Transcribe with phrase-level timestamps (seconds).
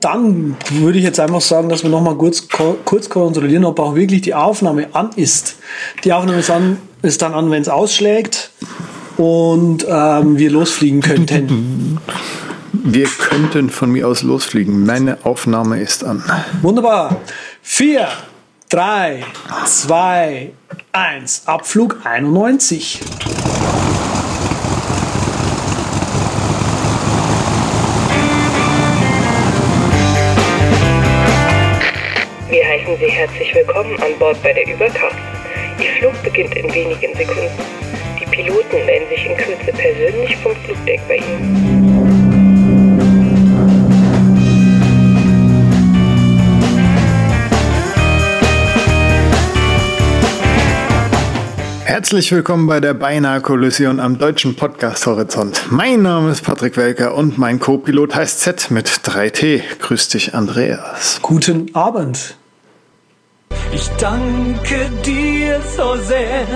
[0.00, 2.46] Dann würde ich jetzt einfach sagen, dass wir nochmal kurz,
[2.84, 5.56] kurz kontrollieren, ob auch wirklich die Aufnahme an ist.
[6.04, 8.52] Die Aufnahme ist, an, ist dann an, wenn es ausschlägt
[9.16, 11.98] und ähm, wir losfliegen könnten.
[12.70, 14.86] Wir könnten von mir aus losfliegen.
[14.86, 16.22] Meine Aufnahme ist an.
[16.62, 17.20] Wunderbar.
[17.60, 18.08] Vier,
[18.68, 19.24] drei,
[19.66, 20.52] zwei,
[20.92, 21.42] eins.
[21.46, 23.00] Abflug 91.
[33.18, 35.16] herzlich willkommen an Bord bei der Überkraft.
[35.80, 37.50] Ihr Flug beginnt in wenigen Sekunden.
[38.20, 41.88] Die Piloten melden sich in Kürze persönlich vom Flugdeck bei Ihnen.
[51.84, 55.66] Herzlich willkommen bei der Beinahe Kollision am deutschen Podcast Horizont.
[55.70, 59.62] Mein Name ist Patrick Welker und mein Co-Pilot heißt Z mit 3T.
[59.80, 61.18] Grüß dich, Andreas.
[61.20, 62.36] Guten Abend.
[63.72, 66.46] Ich danke dir so sehr.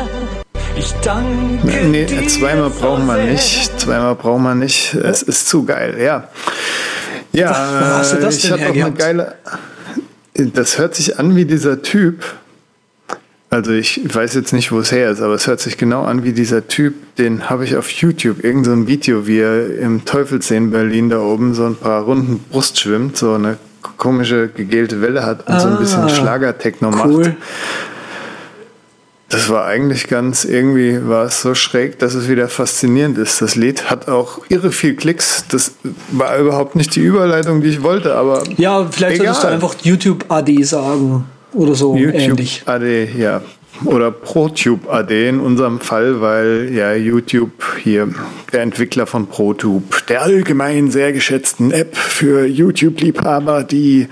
[0.77, 3.27] Ich danke Nee, dir zweimal so brauchen wir sehr.
[3.27, 3.81] nicht.
[3.81, 4.95] Zweimal brauchen wir nicht.
[4.95, 6.29] Es ist zu geil, ja.
[7.33, 9.35] Ja, Wo hast du das ich habe auch eine geile.
[10.35, 12.25] Das hört sich an wie dieser Typ.
[13.51, 16.25] Also ich weiß jetzt nicht, wo es her ist, aber es hört sich genau an
[16.25, 20.07] wie dieser Typ, den habe ich auf YouTube, irgend so ein Video, wie er im
[20.07, 23.59] Teufelsee in Berlin da oben so ein paar Runden Brust schwimmt, so eine
[23.99, 27.07] komische gegelte Welle hat und so ein bisschen Ah, Schlagertechno macht.
[27.07, 27.37] Cool.
[29.29, 33.41] Das war eigentlich ganz, irgendwie war es so schräg, dass es wieder faszinierend ist.
[33.41, 35.47] Das Lied hat auch irre viel Klicks.
[35.49, 35.73] Das
[36.11, 39.55] war überhaupt nicht die Überleitung, die ich wollte, aber Ja, vielleicht solltest du Egal.
[39.55, 42.63] einfach YouTube AD sagen oder so YouTube ähnlich.
[42.67, 43.41] AD, ja.
[43.85, 47.51] Oder ProTube AD in unserem Fall, weil ja YouTube
[47.83, 48.09] hier
[48.53, 54.09] der Entwickler von ProTube, der allgemein sehr geschätzten App für YouTube-Liebhaber, die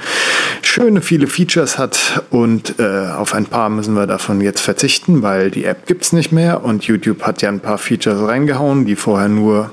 [0.62, 2.22] schöne viele Features hat.
[2.30, 6.32] Und äh, auf ein paar müssen wir davon jetzt verzichten, weil die App gibt's nicht
[6.32, 6.64] mehr.
[6.64, 9.70] Und YouTube hat ja ein paar Features reingehauen, die vorher nur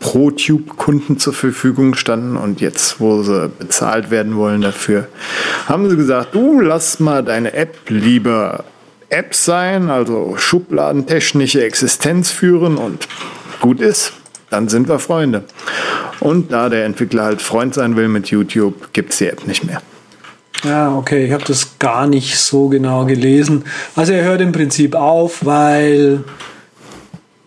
[0.00, 2.36] ProTube-Kunden zur Verfügung standen.
[2.36, 5.08] Und jetzt, wo sie bezahlt werden wollen dafür,
[5.66, 8.64] haben sie gesagt, du lass mal deine App lieber
[9.10, 13.08] App sein, also schubladentechnische Existenz führen und
[13.60, 14.12] gut ist,
[14.50, 15.44] dann sind wir Freunde.
[16.20, 19.80] Und da der Entwickler halt Freund sein will mit YouTube, gibt's die App nicht mehr.
[20.64, 23.64] Ja, okay, ich habe das gar nicht so genau gelesen.
[23.94, 26.24] Also er hört im Prinzip auf, weil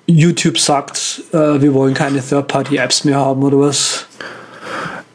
[0.08, 4.06] YouTube sagt, äh, wir wollen keine Third-Party-Apps mehr haben oder was.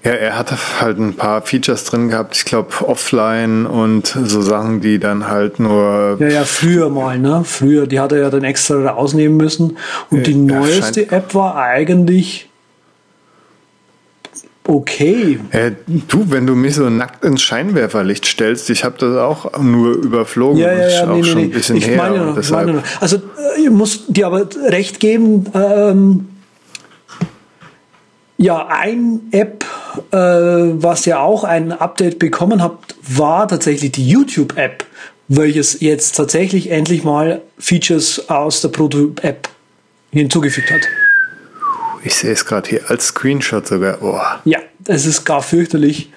[0.07, 4.81] Ja, er hat halt ein paar Features drin gehabt, ich glaube offline und so Sachen,
[4.81, 7.43] die dann halt nur Ja, ja, früher mal, ne?
[7.45, 9.77] Früher, die hat er ja dann extra rausnehmen müssen.
[10.11, 12.49] Und die Ja, neueste scheint- App war eigentlich
[14.69, 15.41] okay.
[15.51, 19.95] Äh, du, wenn du mich so nackt ins Scheinwerferlicht stellst, ich habe das auch nur
[19.97, 20.59] überflogen.
[20.61, 21.47] Ja, ja, ja, nee, nee, nee.
[21.49, 21.97] bisschen Ich her.
[21.97, 22.85] meine noch, deshalb, meine noch.
[23.01, 26.29] Also, äh, ich muss dir aber recht geben, ähm,
[28.39, 29.65] ja, ein App,
[30.13, 34.85] äh, was ja auch ein Update bekommen hat, war tatsächlich die YouTube-App,
[35.29, 39.49] welches jetzt tatsächlich endlich mal Features aus der Proto-App
[40.11, 40.83] hinzugefügt hat.
[42.03, 43.99] ich sehe es gerade hier als Screenshot sogar.
[44.03, 44.21] Oh.
[44.45, 46.11] Ja, es ist gar fürchterlich.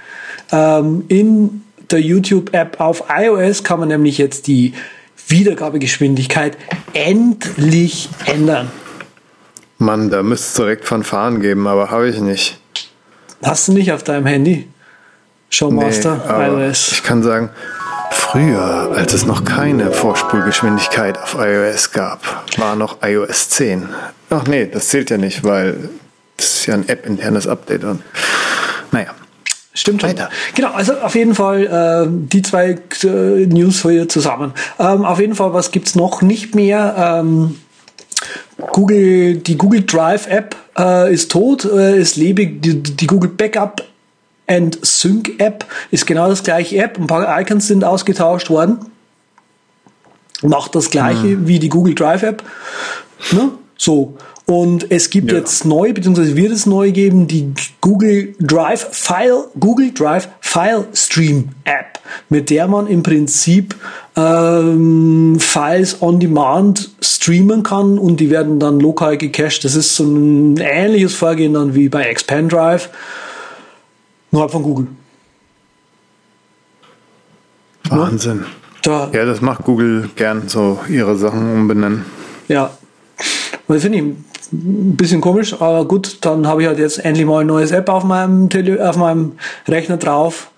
[0.52, 4.74] Ähm, in der YouTube-App auf iOS kann man nämlich jetzt die
[5.28, 6.58] Wiedergabegeschwindigkeit
[6.94, 8.72] endlich ändern.
[9.78, 12.60] Mann, da müsste es direkt von Fahren geben, aber habe ich nicht.
[13.44, 14.68] Hast du nicht auf deinem Handy?
[15.50, 16.92] Showmaster, aber iOS.
[16.92, 17.50] ich kann sagen,
[18.12, 23.90] früher, als es noch keine Vorspulgeschwindigkeit auf iOS gab, war noch iOS 10.
[24.30, 25.90] Ach nee, das zählt ja nicht, weil
[26.38, 27.84] das ist ja ein App-internes Update.
[27.84, 28.04] Und,
[28.92, 29.08] naja.
[29.74, 30.10] Stimmt schon.
[30.10, 30.30] Weiter.
[30.56, 33.08] Genau, also auf jeden Fall äh, die zwei äh,
[33.46, 34.54] News hier zusammen.
[34.78, 37.22] Ähm, auf jeden Fall, was gibt's noch nicht mehr?
[37.22, 37.56] Ähm,
[38.72, 42.62] Google, die Google Drive App äh, ist tot, äh, ist lebig.
[42.62, 43.84] Die, die Google Backup
[44.48, 46.98] and Sync App ist genau das gleiche App.
[46.98, 48.80] Ein paar Icons sind ausgetauscht worden.
[50.42, 52.44] Macht das gleiche wie die Google Drive App.
[53.32, 53.52] Ne?
[53.78, 54.18] So.
[54.50, 55.38] Und es gibt Ja.
[55.38, 61.50] jetzt neu, beziehungsweise wird es neu geben, die Google Drive File, Google Drive File Stream
[61.66, 62.00] App,
[62.30, 63.76] mit der man im Prinzip
[64.16, 69.64] ähm, Files on Demand streamen kann und die werden dann lokal gecached.
[69.66, 72.90] Das ist so ein ähnliches Vorgehen dann wie bei Expand Drive,
[74.32, 74.88] nur halt von Google.
[77.88, 78.46] Wahnsinn.
[78.82, 82.04] Da, Ja, das macht Google gern, so ihre Sachen umbenennen.
[82.48, 82.72] Ja.
[83.68, 84.04] Und das finde ich
[84.52, 87.90] ein bisschen komisch, aber gut, dann habe ich halt jetzt endlich mal ein neues App
[87.90, 89.34] auf meinem, Tele auf meinem
[89.68, 90.52] Rechner drauf.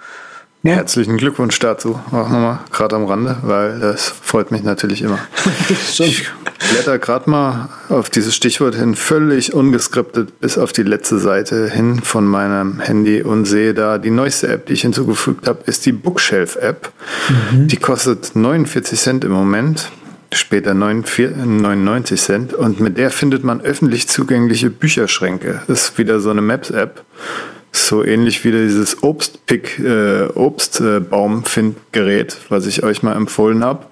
[0.63, 0.73] Ja.
[0.73, 5.17] Herzlichen Glückwunsch dazu, auch nochmal gerade am Rande, weil das freut mich natürlich immer.
[5.97, 6.27] ich
[6.69, 12.01] blätter gerade mal auf dieses Stichwort hin, völlig ungeskriptet bis auf die letzte Seite hin
[12.03, 15.93] von meinem Handy und sehe da, die neueste App, die ich hinzugefügt habe, ist die
[15.93, 16.91] Bookshelf-App.
[17.29, 17.67] Mhm.
[17.67, 19.89] Die kostet 49 Cent im Moment
[20.33, 25.61] später 99 Cent und mit der findet man öffentlich zugängliche Bücherschränke.
[25.67, 27.03] Das ist wieder so eine Maps-App.
[27.73, 33.85] So ähnlich wie dieses Obstpick, äh, Obstbaumfindgerät, was ich euch mal empfohlen habe.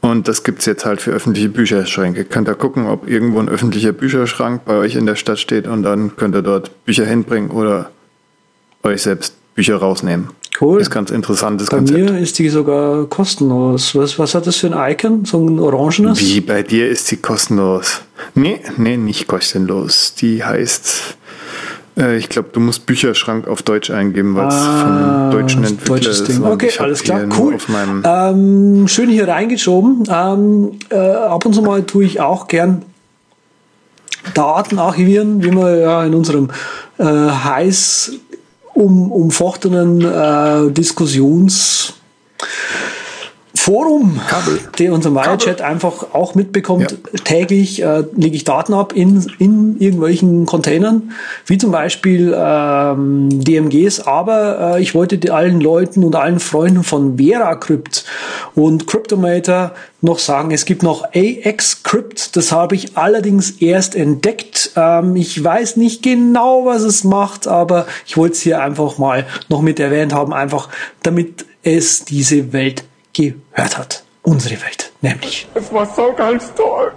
[0.00, 2.24] Und das gibt's jetzt halt für öffentliche Bücherschränke.
[2.24, 5.82] Könnt ihr gucken, ob irgendwo ein öffentlicher Bücherschrank bei euch in der Stadt steht und
[5.82, 7.90] dann könnt ihr dort Bücher hinbringen oder
[8.82, 10.30] euch selbst Bücher rausnehmen.
[10.60, 10.80] Cool.
[10.80, 12.06] Ist ganz interessantes bei Konzept.
[12.06, 13.94] Bei mir ist die sogar kostenlos.
[13.94, 15.24] Was, was hat das für ein Icon?
[15.24, 16.20] So ein orangenes?
[16.20, 18.02] Wie, bei dir ist sie kostenlos?
[18.34, 20.14] Nee, nee, nicht kostenlos.
[20.16, 21.16] Die heißt
[21.96, 26.10] äh, ich glaube, du musst Bücherschrank auf Deutsch eingeben, weil es ah, von deutschen Entwickler
[26.10, 26.28] ist.
[26.28, 26.44] Ding.
[26.44, 27.56] Okay, alles klar, cool.
[28.04, 30.04] Ähm, schön hier reingeschoben.
[30.10, 32.82] Ähm, äh, ab und zu mal tue ich auch gern
[34.34, 36.50] Daten archivieren, wie wir ja in unserem
[36.98, 38.12] äh, heiß
[38.80, 41.94] um, umfochtenen äh, Diskussions
[43.60, 44.58] Forum, Kabel.
[44.78, 46.92] der unser Wirechat einfach auch mitbekommt.
[46.92, 47.18] Ja.
[47.24, 51.12] Täglich äh, lege ich Daten ab in, in irgendwelchen Containern,
[51.44, 54.00] wie zum Beispiel ähm, DMGs.
[54.06, 58.06] Aber äh, ich wollte allen Leuten und allen Freunden von VeraCrypt
[58.54, 62.36] und Cryptomator noch sagen, es gibt noch AXCrypt.
[62.36, 64.70] Das habe ich allerdings erst entdeckt.
[64.74, 69.26] Ähm, ich weiß nicht genau, was es macht, aber ich wollte es hier einfach mal
[69.50, 70.70] noch mit erwähnt haben, einfach
[71.02, 74.04] damit es diese Welt gehört hat.
[74.22, 75.48] Unsere Welt, nämlich.
[75.54, 76.92] Es war so ganz toll.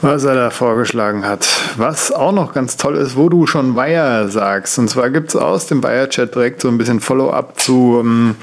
[0.00, 1.46] Was er da vorgeschlagen hat.
[1.76, 4.78] Was auch noch ganz toll ist, wo du schon Wire sagst.
[4.78, 8.34] Und zwar gibt es aus dem Wire-Chat direkt so ein bisschen Follow-up zu ähm,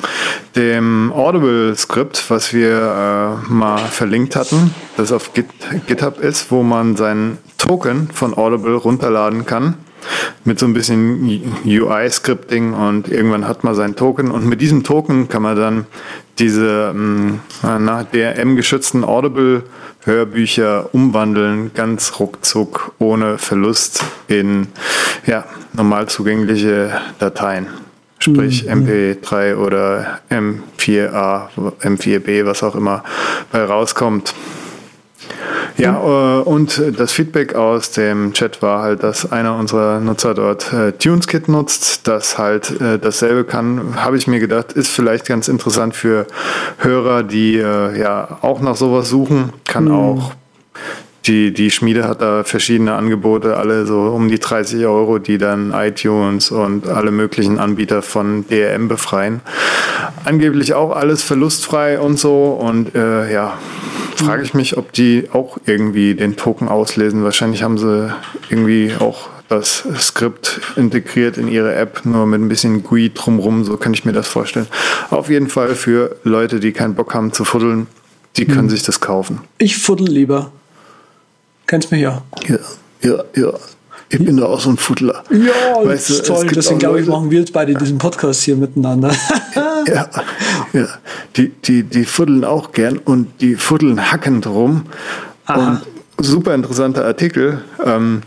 [0.55, 5.47] dem Audible-Skript, was wir äh, mal verlinkt hatten, das auf Git
[5.87, 9.75] GitHub ist, wo man seinen Token von Audible runterladen kann
[10.43, 15.27] mit so ein bisschen UI-Scripting und irgendwann hat man seinen Token und mit diesem Token
[15.27, 15.85] kann man dann
[16.39, 24.67] diese ähm, nach DRM-geschützten Audible-Hörbücher umwandeln, ganz ruckzuck, ohne Verlust in
[25.25, 27.67] ja, normal zugängliche Dateien.
[28.19, 28.87] Sprich mhm.
[28.87, 31.47] MP3 oder M4A,
[31.81, 33.03] M4B, was auch immer
[33.51, 34.33] bei rauskommt.
[35.77, 40.73] Ja, äh, und das Feedback aus dem Chat war halt, dass einer unserer Nutzer dort
[40.73, 45.47] äh, TunesKit nutzt, das halt äh, dasselbe kann, habe ich mir gedacht, ist vielleicht ganz
[45.47, 46.27] interessant für
[46.79, 49.91] Hörer, die äh, ja auch nach sowas suchen, kann mhm.
[49.91, 50.31] auch
[51.29, 55.73] die, die Schmiede hat da verschiedene Angebote, alle so um die 30 Euro, die dann
[55.73, 59.41] iTunes und alle möglichen Anbieter von DRM befreien.
[60.25, 62.57] Angeblich auch alles verlustfrei und so.
[62.59, 63.59] Und äh, ja,
[64.19, 67.23] frage ich mich, ob die auch irgendwie den Token auslesen.
[67.23, 68.13] Wahrscheinlich haben sie
[68.49, 73.77] irgendwie auch das Skript integriert in ihre App, nur mit ein bisschen GUI drumrum, so
[73.77, 74.67] kann ich mir das vorstellen.
[75.09, 77.87] Auf jeden Fall für Leute, die keinen Bock haben zu fuddeln,
[78.37, 78.69] die können hm.
[78.69, 79.41] sich das kaufen.
[79.57, 80.51] Ich fuddel lieber.
[81.65, 82.21] Kennst mich ja.
[82.47, 82.57] Ja,
[83.01, 83.53] ja, ja.
[84.11, 85.23] Ich bin da auch so ein Fuddler.
[85.29, 86.47] Ja, weißt das ist toll.
[86.47, 89.11] Deswegen glaube ich, machen wir jetzt beide diesen Podcast hier miteinander.
[89.93, 90.09] ja,
[90.73, 90.87] ja.
[91.35, 94.85] Die, die, die fuddeln auch gern und die fuddeln hackend rum.
[95.45, 95.59] Aha.
[95.59, 95.81] Und
[96.21, 97.61] super interessanter Artikel.
[97.83, 98.21] Ähm,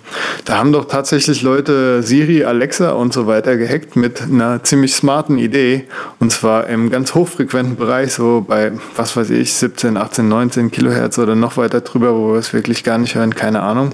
[0.44, 5.38] da haben doch tatsächlich Leute Siri, Alexa und so weiter gehackt mit einer ziemlich smarten
[5.38, 5.84] Idee.
[6.18, 11.18] Und zwar im ganz hochfrequenten Bereich, so bei, was weiß ich, 17, 18, 19 Kilohertz
[11.18, 13.90] oder noch weiter drüber, wo wir es wirklich gar nicht hören, keine Ahnung.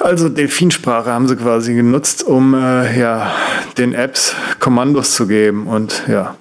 [0.00, 3.32] Also Delfinsprache haben sie quasi genutzt, um äh, ja,
[3.78, 5.66] den Apps Kommandos zu geben.
[5.66, 6.36] Und ja,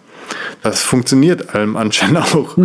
[0.62, 2.58] das funktioniert allem anscheinend auch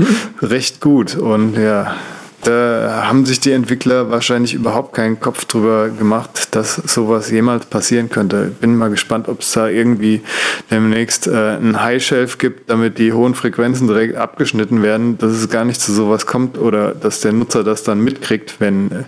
[0.43, 1.17] recht gut.
[1.17, 1.97] Und ja,
[2.43, 8.11] da haben sich die Entwickler wahrscheinlich überhaupt keinen Kopf drüber gemacht, dass sowas jemals passieren
[8.11, 8.53] könnte.
[8.61, 10.23] Bin mal gespannt, ob es da irgendwie
[10.71, 15.49] demnächst äh, ein High Shelf gibt, damit die hohen Frequenzen direkt abgeschnitten werden, dass es
[15.49, 19.05] gar nicht zu sowas kommt oder dass der Nutzer das dann mitkriegt, wenn,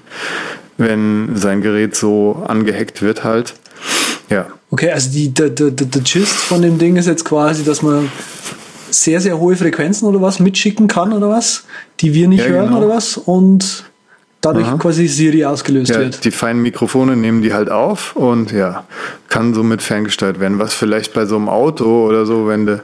[0.76, 3.54] wenn sein Gerät so angehackt wird halt.
[4.28, 4.46] Ja.
[4.70, 8.10] Okay, also die, der, der, der Gist von dem Ding ist jetzt quasi, dass man
[8.90, 11.64] sehr, sehr hohe Frequenzen oder was mitschicken kann oder was,
[12.00, 12.78] die wir nicht ja, hören genau.
[12.78, 13.84] oder was und
[14.40, 14.78] dadurch Aha.
[14.78, 16.24] quasi Siri ausgelöst ja, wird.
[16.24, 18.84] Die feinen Mikrofone nehmen die halt auf und ja,
[19.28, 20.58] kann somit ferngesteuert werden.
[20.58, 22.82] Was vielleicht bei so einem Auto oder so, wenn du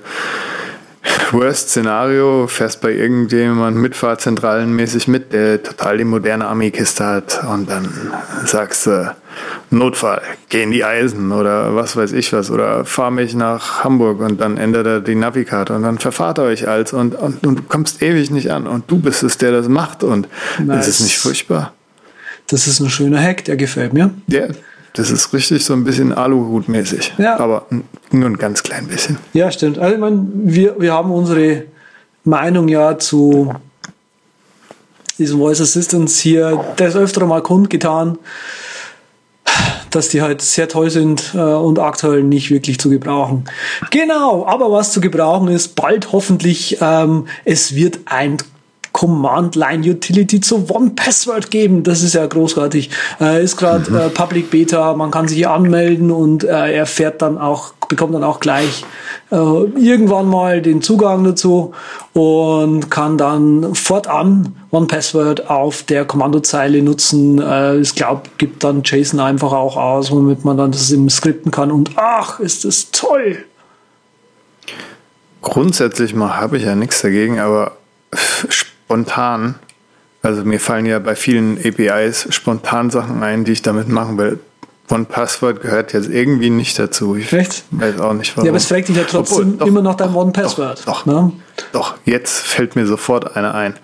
[1.32, 7.88] Worst-Szenario, fährst bei irgendjemand mitfahrzentralenmäßig mit, der total die moderne Armeekiste hat und dann
[8.44, 9.14] sagst du,
[9.70, 14.20] Notfall, geh in die Eisen oder was weiß ich was oder fahr mich nach Hamburg
[14.20, 17.58] und dann ändert er die Navikarte und dann verfahrt ihr euch als und, und, und
[17.58, 20.28] du kommst ewig nicht an und du bist es, der das macht und
[20.58, 20.86] nice.
[20.86, 21.72] das ist nicht furchtbar.
[22.48, 24.10] Das ist ein schöner Hack, der gefällt mir.
[24.28, 24.46] Ja,
[24.96, 27.14] das ist richtig so ein bisschen Aluhut-mäßig.
[27.18, 27.38] Ja.
[27.38, 27.66] Aber
[28.12, 29.18] nur ein ganz klein bisschen.
[29.34, 29.78] Ja, stimmt.
[29.78, 31.64] Also, ich meine, wir, wir haben unsere
[32.24, 33.54] Meinung ja zu
[35.18, 38.18] diesem Voice Assistants hier des Öfteren mal kundgetan,
[39.96, 43.44] dass die halt sehr toll sind äh, und aktuell nicht wirklich zu gebrauchen.
[43.90, 48.36] Genau, aber was zu gebrauchen ist, bald hoffentlich, ähm, es wird ein
[48.96, 51.82] Command-Line-Utility zu One-Password geben.
[51.82, 52.88] Das ist ja großartig.
[53.20, 53.96] Äh, ist gerade mhm.
[53.98, 58.24] äh, Public Beta, man kann sich anmelden und äh, er fährt dann auch, bekommt dann
[58.24, 58.86] auch gleich
[59.30, 61.74] äh, irgendwann mal den Zugang dazu
[62.14, 67.38] und kann dann fortan One-Password auf der Kommandozeile nutzen.
[67.38, 71.50] Äh, ich glaube, gibt dann JSON einfach auch aus, womit man dann das im Skripten
[71.50, 73.44] kann und ach, ist das toll!
[75.42, 77.72] Grundsätzlich mal habe ich ja nichts dagegen, aber
[78.86, 79.56] spontan,
[80.22, 84.38] also mir fallen ja bei vielen APIs spontan Sachen ein, die ich damit machen will.
[84.88, 87.16] One-Password gehört jetzt irgendwie nicht dazu.
[87.16, 87.64] Ich Echt?
[87.72, 88.46] weiß auch nicht warum.
[88.46, 90.82] Ja, aber es fragt dich ja trotzdem Obwohl, doch, immer noch dein One-Password.
[90.86, 91.32] Doch, doch, ne?
[91.72, 93.74] doch, jetzt fällt mir sofort eine ein.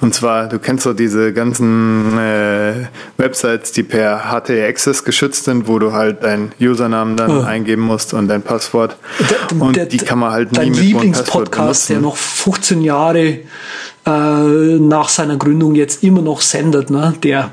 [0.00, 2.86] Und zwar, du kennst doch diese ganzen äh,
[3.18, 7.42] Websites, die per HT-Access geschützt sind, wo du halt deinen Usernamen dann oh.
[7.42, 8.96] eingeben musst und dein Passwort.
[9.50, 11.92] Der, und der, die kann man halt nie mit One-Password benutzen.
[11.92, 13.40] der noch 15 Jahre
[14.06, 17.14] äh, nach seiner Gründung jetzt immer noch sendet, ne?
[17.22, 17.52] Der.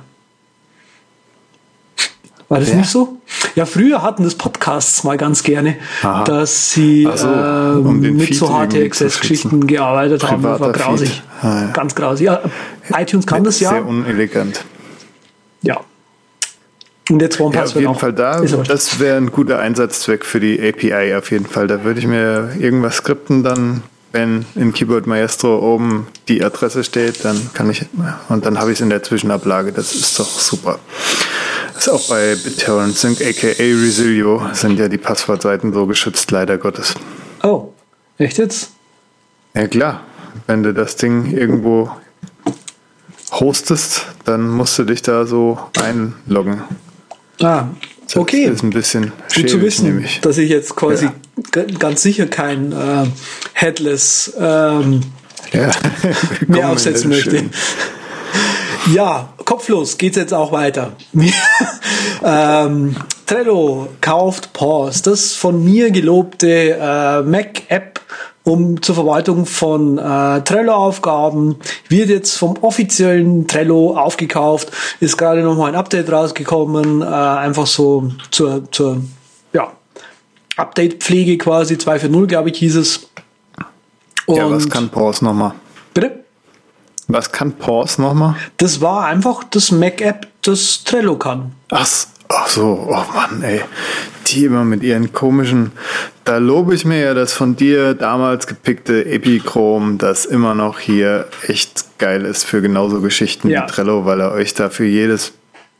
[2.50, 2.75] War das ja.
[2.75, 3.17] nicht so?
[3.55, 6.24] Ja, früher hatten das Podcasts mal ganz gerne, Aha.
[6.24, 10.43] dass sie so, äh, mit so HT-Access-Geschichten gearbeitet haben.
[10.43, 11.24] Das war grausig.
[11.41, 11.72] Ah, ja.
[11.72, 12.25] Ganz grausig.
[12.27, 12.41] Ja,
[12.95, 13.69] iTunes kann das ja.
[13.72, 14.63] Sehr unelegant.
[15.63, 15.79] Ja.
[17.10, 20.60] Und jetzt One ja, auf jeden Fall da, das wäre ein guter Einsatzzweck für die
[20.60, 21.67] API auf jeden Fall.
[21.67, 23.83] Da würde ich mir irgendwas skripten dann
[24.13, 27.86] wenn in Keyboard Maestro oben die Adresse steht, dann kann ich,
[28.29, 29.74] und dann habe ich es in der Zwischenablage.
[29.74, 30.79] Das ist doch super.
[31.74, 36.60] Das ist auch bei BitTorrent Sync, aka Resilio, sind ja die Passwortseiten so geschützt, leider
[36.60, 36.93] Gottes.
[37.41, 37.74] Oh,
[38.20, 38.70] echt jetzt?
[39.55, 40.01] Ja, klar.
[40.46, 41.91] Wenn du das Ding irgendwo
[43.32, 46.62] hostest, dann musst du dich da so einloggen.
[47.44, 47.68] Ah,
[48.06, 48.46] das okay.
[48.46, 50.22] ist ein bisschen Gut zu wissen, nämlich.
[50.22, 51.06] dass ich jetzt quasi
[51.56, 51.64] ja.
[51.80, 53.06] ganz sicher kein äh,
[53.54, 55.02] Headless ähm,
[55.52, 55.72] ja.
[56.48, 57.46] mehr aufsetzen möchte.
[58.94, 60.98] Ja, kopflos geht's jetzt auch weiter.
[62.24, 62.96] ähm,
[63.26, 68.02] Trello kauft Pause, das von mir gelobte äh, Mac-App
[68.44, 71.56] um zur Verwaltung von äh, Trello-Aufgaben,
[71.88, 78.12] wird jetzt vom offiziellen Trello aufgekauft, ist gerade nochmal ein Update rausgekommen, äh, einfach so
[78.32, 79.02] zur, zur
[79.54, 79.72] ja,
[80.58, 83.10] Update-Pflege quasi, 2.4.0 glaube ich hieß es.
[84.26, 85.54] Und ja, was kann Pause nochmal?
[85.94, 86.24] Bitte?
[87.08, 88.36] Was kann Pause nochmal?
[88.58, 91.54] Das war einfach das Mac-App, das Trello kann.
[91.72, 91.88] Ach,
[92.30, 93.62] ach so, oh Mann, ey
[94.34, 95.72] die immer mit ihren komischen,
[96.25, 101.28] da lobe ich mir ja das von dir damals gepickte Epichrome, das immer noch hier
[101.48, 103.63] echt geil ist für genauso Geschichten ja.
[103.63, 105.34] wie Trello, weil er euch da für jedes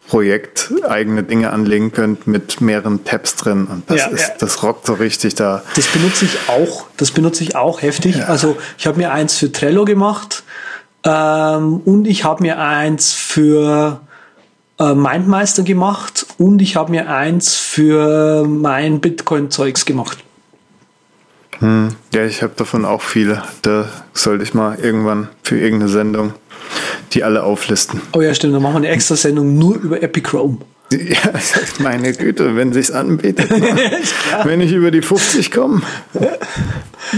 [0.08, 4.36] Projekt eigene Dinge anlegen könnt mit mehreren Tabs drin und das ja, ist ja.
[4.38, 5.64] das rockt so richtig da.
[5.76, 8.18] Das benutze ich auch, das benutze ich auch heftig.
[8.18, 8.26] Ja.
[8.26, 10.44] Also ich habe mir eins für Trello gemacht
[11.06, 14.02] ähm, und ich habe mir eins für
[14.80, 20.18] äh, Mindmeister gemacht und ich habe mir eins für mein Bitcoin-Zeugs gemacht.
[21.60, 21.96] Hm.
[22.14, 23.44] Ja, ich habe davon auch viele.
[23.62, 26.34] Da sollte ich mal irgendwann für irgendeine Sendung
[27.14, 28.02] die alle auflisten.
[28.14, 28.56] Oh ja, stimmt.
[28.56, 30.58] Dann machen wir eine extra Sendung nur über Epichrome.
[30.94, 31.34] Ja,
[31.80, 33.50] meine Güte, wenn sich's anbietet.
[34.44, 35.82] wenn ich über die 50 komme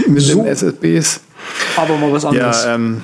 [0.06, 0.42] mit so.
[0.42, 1.20] den SSBs.
[1.76, 2.64] Aber mal was anderes.
[2.64, 3.02] Ja, ähm,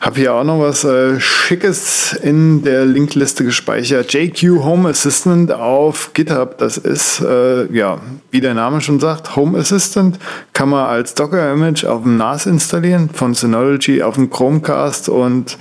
[0.00, 4.12] habe hier auch noch was äh, Schickes in der Linkliste gespeichert.
[4.14, 6.56] JQ Home Assistant auf GitHub.
[6.56, 7.98] Das ist, äh, ja,
[8.30, 10.18] wie der Name schon sagt, Home Assistant.
[10.54, 15.58] Kann man als Docker-Image auf dem NAS installieren, von Synology auf dem Chromecast und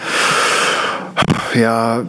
[1.53, 2.05] ja,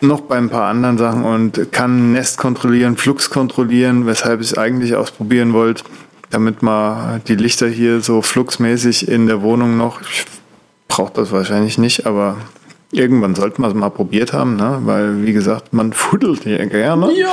[0.00, 4.58] noch bei ein paar anderen Sachen und kann Nest kontrollieren, Flux kontrollieren, weshalb ich es
[4.58, 5.82] eigentlich ausprobieren wollte
[6.30, 10.24] damit man die Lichter hier so fluxmäßig in der Wohnung noch, ich
[10.88, 12.36] braucht das wahrscheinlich nicht, aber
[12.92, 14.80] irgendwann sollte man es mal probiert haben, ne?
[14.84, 17.12] weil, wie gesagt, man fuddelt hier gerne.
[17.12, 17.28] Ja!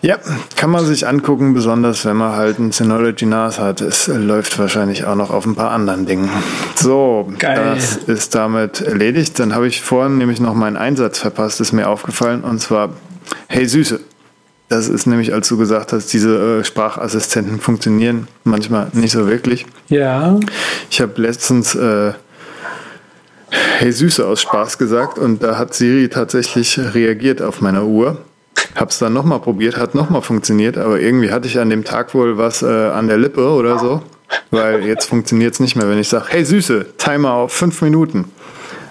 [0.00, 0.18] Ja,
[0.54, 3.80] kann man sich angucken, besonders wenn man halt ein Synology NAS hat.
[3.80, 6.30] Es läuft wahrscheinlich auch noch auf ein paar anderen Dingen.
[6.76, 7.74] So, Geil.
[7.74, 9.40] das ist damit erledigt.
[9.40, 12.44] Dann habe ich vorhin nämlich noch meinen Einsatz verpasst, ist mir aufgefallen.
[12.44, 12.90] Und zwar,
[13.48, 13.98] hey Süße.
[14.68, 19.64] Das ist nämlich, als du gesagt hast, diese äh, Sprachassistenten funktionieren manchmal nicht so wirklich.
[19.88, 20.38] Ja.
[20.90, 22.12] Ich habe letztens äh,
[23.50, 28.18] Hey Süße aus Spaß gesagt und da hat Siri tatsächlich reagiert auf meiner Uhr.
[28.74, 32.36] Hab's dann nochmal probiert, hat nochmal funktioniert, aber irgendwie hatte ich an dem Tag wohl
[32.36, 34.02] was äh, an der Lippe oder so.
[34.50, 38.26] Weil jetzt funktioniert es nicht mehr, wenn ich sage, hey Süße, Timer auf fünf Minuten.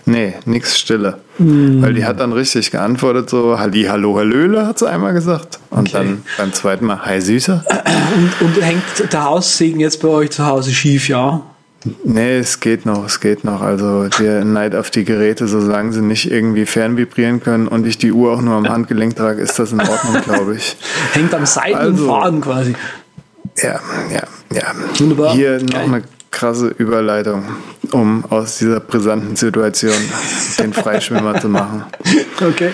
[0.10, 1.18] Nee, nix Stille.
[1.38, 5.60] Weil die hat dann richtig geantwortet, so Halli, Hallo, Hallöle, hat sie einmal gesagt.
[5.70, 5.92] Und Okay.
[5.94, 7.64] dann beim zweiten Mal, Hi Süße.
[8.16, 11.42] Und, und hängt der Haussegen jetzt bei euch zu Hause schief, ja?
[12.06, 13.62] Nee, es geht noch, es geht noch.
[13.62, 18.12] Also der Neid auf die Geräte, solange sie nicht irgendwie fernvibrieren können und ich die
[18.14, 20.76] Uhr auch nur am Handgelenk trage, ist das in Ordnung, glaube ich.
[21.14, 22.76] Hängt am seidenen Also- quasi.
[23.62, 23.80] Ja,
[24.12, 24.24] ja,
[24.54, 24.64] ja.
[25.00, 25.34] Wunderbar.
[25.34, 25.84] Hier noch Geil.
[25.84, 26.04] eine
[26.38, 27.46] krasse Überleitung,
[27.92, 29.96] um aus dieser brisanten Situation
[30.60, 31.84] den Freischwimmer zu machen.
[32.40, 32.72] Okay.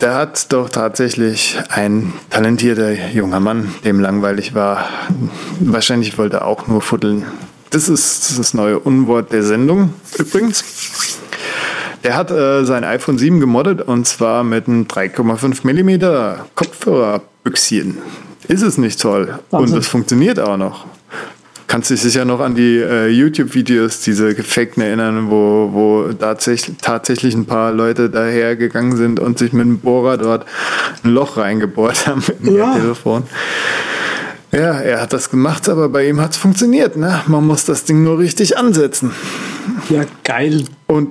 [0.00, 4.88] Da hat doch tatsächlich ein talentierter junger Mann, dem langweilig war,
[5.60, 7.24] wahrscheinlich wollte er auch nur fuddeln.
[7.70, 10.64] Das ist das neue Unwort der Sendung übrigens.
[12.02, 17.98] Der hat äh, sein iPhone 7 gemoddet und zwar mit einem 3,5 mm Kopfhörerbüchschen.
[18.48, 19.38] Ist es nicht toll?
[19.50, 19.74] Wahnsinn.
[19.74, 20.86] Und es funktioniert auch noch.
[21.70, 27.32] Kannst dich sicher noch an die äh, YouTube-Videos, diese gefakten erinnern, wo, wo tatsächlich, tatsächlich
[27.36, 30.46] ein paar Leute dahergegangen sind und sich mit dem Bohrer dort
[31.04, 32.74] ein Loch reingebohrt haben mit dem Ja.
[32.74, 33.22] Telefon.
[34.50, 36.96] Ja, er hat das gemacht, aber bei ihm hat es funktioniert.
[36.96, 37.20] Ne?
[37.28, 39.12] Man muss das Ding nur richtig ansetzen.
[39.90, 40.64] Ja, geil.
[40.88, 41.10] Und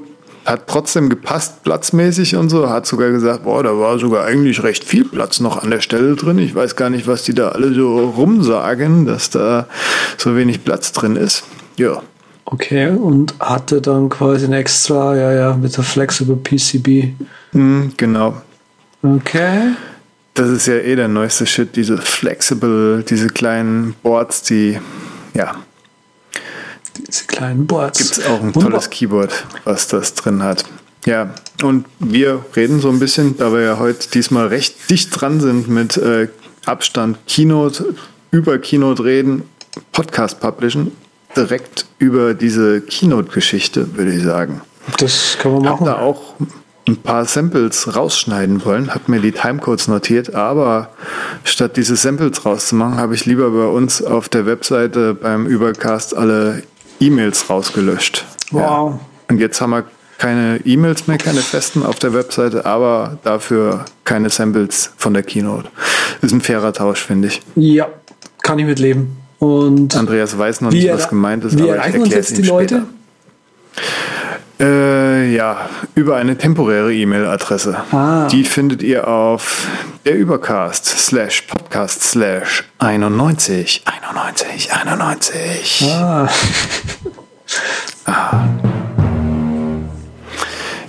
[0.49, 2.69] hat trotzdem gepasst, platzmäßig und so.
[2.69, 6.15] Hat sogar gesagt, boah, da war sogar eigentlich recht viel Platz noch an der Stelle
[6.15, 6.39] drin.
[6.39, 9.67] Ich weiß gar nicht, was die da alle so rumsagen, dass da
[10.17, 11.43] so wenig Platz drin ist.
[11.77, 12.01] Ja.
[12.45, 17.13] Okay, und hatte dann quasi ein extra, ja, ja, mit der Flexible PCB.
[17.51, 18.41] Hm, genau.
[19.03, 19.73] Okay.
[20.33, 24.79] Das ist ja eh der neueste Shit, diese Flexible, diese kleinen Boards, die,
[25.35, 25.57] ja,
[27.09, 27.97] Diese kleinen Boards.
[27.99, 28.71] gibt es auch ein Wunderbar.
[28.71, 30.65] tolles Keyboard, was das drin hat.
[31.05, 35.39] Ja, und wir reden so ein bisschen, da wir ja heute diesmal recht dicht dran
[35.39, 36.27] sind mit äh,
[36.65, 37.95] Abstand Keynote,
[38.31, 39.43] über Keynote reden,
[39.91, 40.91] Podcast publishen,
[41.35, 44.61] direkt über diese Keynote-Geschichte, würde ich sagen.
[44.97, 45.85] Das kann man Hab machen.
[45.85, 46.35] da auch
[46.87, 50.89] ein paar Samples rausschneiden wollen, hab mir die Timecodes notiert, aber
[51.43, 56.63] statt diese Samples rauszumachen, habe ich lieber bei uns auf der Webseite beim Übercast alle
[56.99, 58.25] E-Mails rausgelöscht.
[58.51, 58.99] Wow.
[59.27, 59.85] Und jetzt haben wir
[60.17, 65.69] keine E-Mails mehr, keine festen auf der Webseite, aber dafür keine Samples von der Keynote.
[66.21, 67.41] Ist ein fairer Tausch, finde ich.
[67.55, 67.87] Ja,
[68.43, 69.17] kann ich mitleben.
[69.39, 72.83] Und Andreas weiß noch nicht, was gemeint ist, aber ich erkläre es ihm die Leute?
[74.59, 77.77] Äh, ja, über eine temporäre E-Mail-Adresse.
[77.91, 78.27] Ah.
[78.27, 79.67] Die findet ihr auf
[80.05, 85.85] der Übercast slash Podcast slash 91 91 91.
[85.93, 86.27] ah,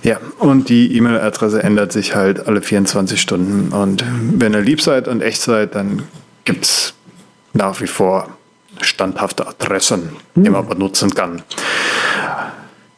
[0.03, 3.73] Ja, und die E-Mail-Adresse ändert sich halt alle 24 Stunden.
[3.73, 6.03] Und wenn ihr lieb seid und echt seid, dann
[6.45, 6.95] gibt es
[7.53, 8.29] nach wie vor
[8.81, 11.43] standhafte Adressen, die man benutzen kann.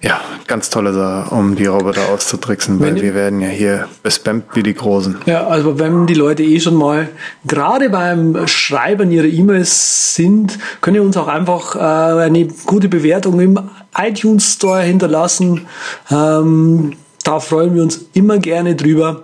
[0.05, 4.47] Ja, ganz tolle Sache, um die Roboter auszutricksen, weil Wenn- wir werden ja hier bespammt
[4.55, 5.19] wie die Großen.
[5.27, 7.09] ja, also wenn die Leute eh schon mal
[7.45, 11.79] gerade beim Schreiben ihrer E-Mails sind, könnt ihr uns auch einfach äh,
[12.25, 13.61] eine gute Bewertung im
[13.97, 15.67] iTunes Store hinterlassen.
[16.11, 19.23] Ähm, da freuen wir uns immer gerne drüber.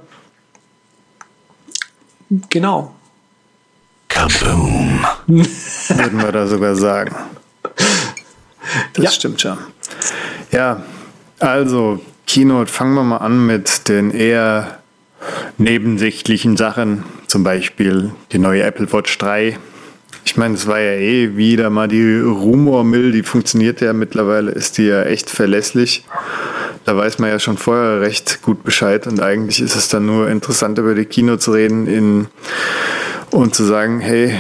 [2.51, 2.93] Genau.
[4.09, 5.05] Kaboom.
[5.27, 7.15] würden wir da sogar sagen.
[8.95, 9.11] Das Ja.
[9.11, 9.59] stimmt schon.
[10.53, 10.83] Ja,
[11.39, 14.79] also Keynote, fangen wir mal an mit den eher
[15.57, 19.59] nebensächlichen Sachen, zum Beispiel die neue Apple Watch 3.
[20.25, 24.79] Ich meine, es war ja eh wieder mal die Rumormill, die funktioniert ja mittlerweile, ist
[24.79, 26.05] die ja echt verlässlich.
[26.85, 30.29] Da weiß man ja schon vorher recht gut Bescheid und eigentlich ist es dann nur
[30.29, 32.27] interessant, über die Kino zu reden in,
[33.31, 34.35] und zu sagen, hey,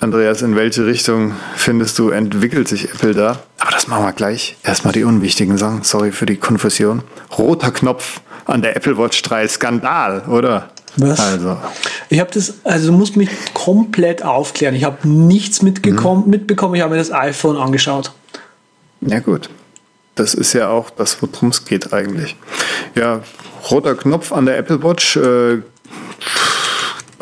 [0.00, 3.40] Andreas, in welche Richtung findest du, entwickelt sich Apple da?
[3.58, 4.56] Aber das machen wir gleich.
[4.62, 5.82] Erstmal die unwichtigen Sachen.
[5.82, 7.02] Sorry für die Konfusion.
[7.38, 9.46] Roter Knopf an der Apple Watch 3.
[9.48, 10.70] Skandal, oder?
[10.96, 11.20] Was?
[11.20, 11.56] Also,
[12.10, 14.74] Ich habe das, also du musst mich komplett aufklären.
[14.74, 16.74] Ich habe nichts mitgekommen, mitbekommen.
[16.74, 18.12] Ich habe mir das iPhone angeschaut.
[19.00, 19.48] ja gut.
[20.14, 22.36] Das ist ja auch das, worum es geht eigentlich.
[22.94, 23.22] Ja,
[23.70, 25.16] roter Knopf an der Apple Watch.
[25.16, 25.62] Äh,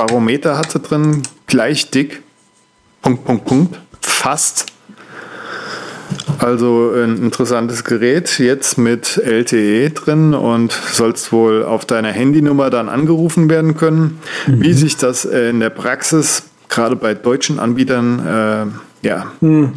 [0.07, 2.23] Barometer hat sie drin, gleich dick.
[3.03, 3.79] Punkt, Punkt, Punkt.
[4.01, 4.65] Fast.
[6.39, 12.89] Also ein interessantes Gerät, jetzt mit LTE drin und sollst wohl auf deiner Handynummer dann
[12.89, 14.21] angerufen werden können.
[14.47, 14.63] Mhm.
[14.63, 19.75] Wie sich das in der Praxis gerade bei deutschen Anbietern äh, ja, mhm.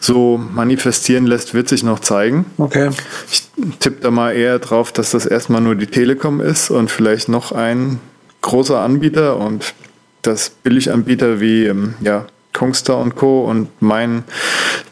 [0.00, 2.44] so manifestieren lässt, wird sich noch zeigen.
[2.58, 2.90] Okay.
[3.30, 7.28] Ich tippe da mal eher drauf, dass das erstmal nur die Telekom ist und vielleicht
[7.28, 8.00] noch ein
[8.42, 9.74] großer Anbieter und
[10.22, 13.44] das Billiganbieter wie ähm, ja, Kongstar und Co.
[13.44, 14.24] und mein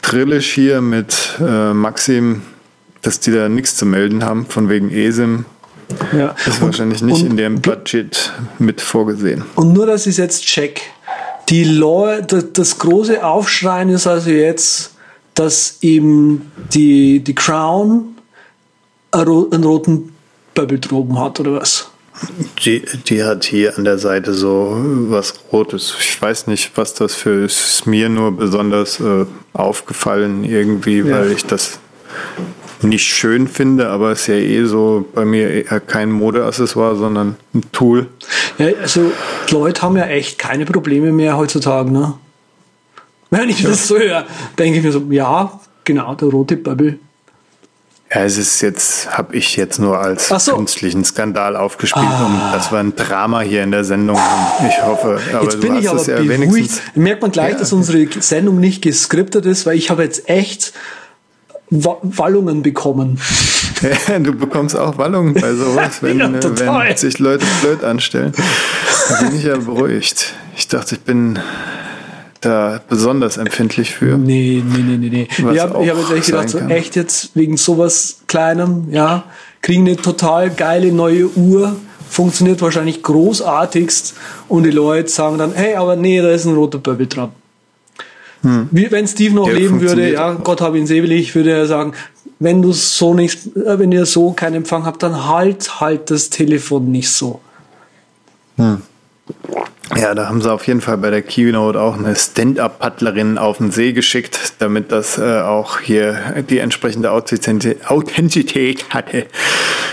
[0.01, 2.41] Trillisch hier mit äh, Maxim,
[3.01, 5.45] dass die da nichts zu melden haben, von wegen ESIM.
[6.15, 6.35] Ja.
[6.45, 9.43] Ist wahrscheinlich nicht und, in dem Budget mit vorgesehen.
[9.55, 10.81] Und nur, dass ich es jetzt check.
[11.49, 14.95] Die Leute, das große Aufschreien ist also jetzt,
[15.33, 18.15] dass eben die, die Crown
[19.11, 20.13] einen roten
[20.53, 21.88] Bubble droben hat, oder was?
[22.65, 24.75] Die, die hat hier an der Seite so
[25.09, 25.95] was Rotes.
[25.99, 27.85] Ich weiß nicht, was das für ist.
[27.85, 31.19] mir nur besonders äh, aufgefallen irgendwie, ja.
[31.19, 31.79] weil ich das
[32.81, 37.35] nicht schön finde, aber es ist ja eh so bei mir eher kein Modeaccessoire, sondern
[37.53, 38.07] ein Tool.
[38.57, 39.11] Ja, also
[39.49, 42.13] Leute haben ja echt keine Probleme mehr heutzutage, ne?
[43.29, 43.69] Wenn ich ja.
[43.69, 44.25] das so höre,
[44.57, 46.99] denke ich mir so, ja, genau, der rote Bubble.
[48.11, 50.55] Ja, es ist jetzt, habe ich jetzt nur als so.
[50.55, 52.25] künstlichen Skandal aufgespielt ah.
[52.25, 54.19] und das war ein Drama hier in der Sendung.
[54.67, 56.81] Ich hoffe, aber jetzt bin ich aber ja beruhigt.
[56.95, 57.59] Merkt man gleich, ja.
[57.59, 60.73] dass unsere Sendung nicht geskriptet ist, weil ich habe jetzt echt
[61.69, 63.19] Wallungen bekommen.
[64.19, 68.33] du bekommst auch Wallungen bei sowas, wenn, ja, wenn sich Leute blöd anstellen.
[69.07, 70.33] Da bin ich ja beruhigt.
[70.57, 71.37] Ich dachte, ich bin
[72.41, 74.17] da besonders empfindlich für.
[74.17, 75.27] Nee, nee, nee, nee, nee.
[75.29, 79.25] Ich habe hab jetzt echt gedacht, so echt jetzt wegen sowas Kleinem, ja,
[79.61, 81.75] kriegen eine total geile neue Uhr,
[82.09, 84.15] funktioniert wahrscheinlich großartigst
[84.47, 87.31] und die Leute sagen dann, hey, aber nee, da ist ein roter Bubble dran.
[88.41, 88.69] Hm.
[88.71, 91.93] Wie, wenn Steve noch Der leben würde, ja, Gott habe ihn selig, würde er sagen,
[92.39, 96.29] wenn du so nicht, äh, wenn ihr so keinen Empfang habt, dann halt halt das
[96.29, 97.41] Telefon nicht so.
[98.55, 98.81] Hm.
[99.97, 103.71] Ja, da haben sie auf jeden Fall bei der Keynote auch eine Stand-Up-Paddlerin auf den
[103.71, 109.25] See geschickt, damit das äh, auch hier die entsprechende Authentizität hatte.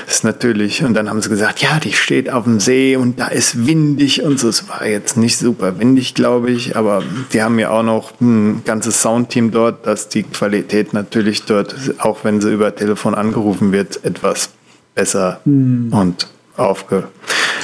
[0.04, 0.84] Das ist natürlich.
[0.84, 4.22] Und dann haben sie gesagt, ja, die steht auf dem See und da ist windig
[4.22, 4.48] und so.
[4.48, 8.62] Es war jetzt nicht super windig, glaube ich, aber die haben ja auch noch ein
[8.64, 14.04] ganzes Soundteam dort, dass die Qualität natürlich dort, auch wenn sie über Telefon angerufen wird,
[14.04, 14.50] etwas
[14.94, 15.92] besser mhm.
[15.92, 17.04] und aufge.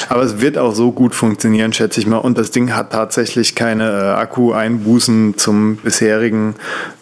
[0.09, 2.19] Aber es wird auch so gut funktionieren, schätze ich mal.
[2.19, 6.55] Und das Ding hat tatsächlich keine äh, Akku-Einbußen zum bisherigen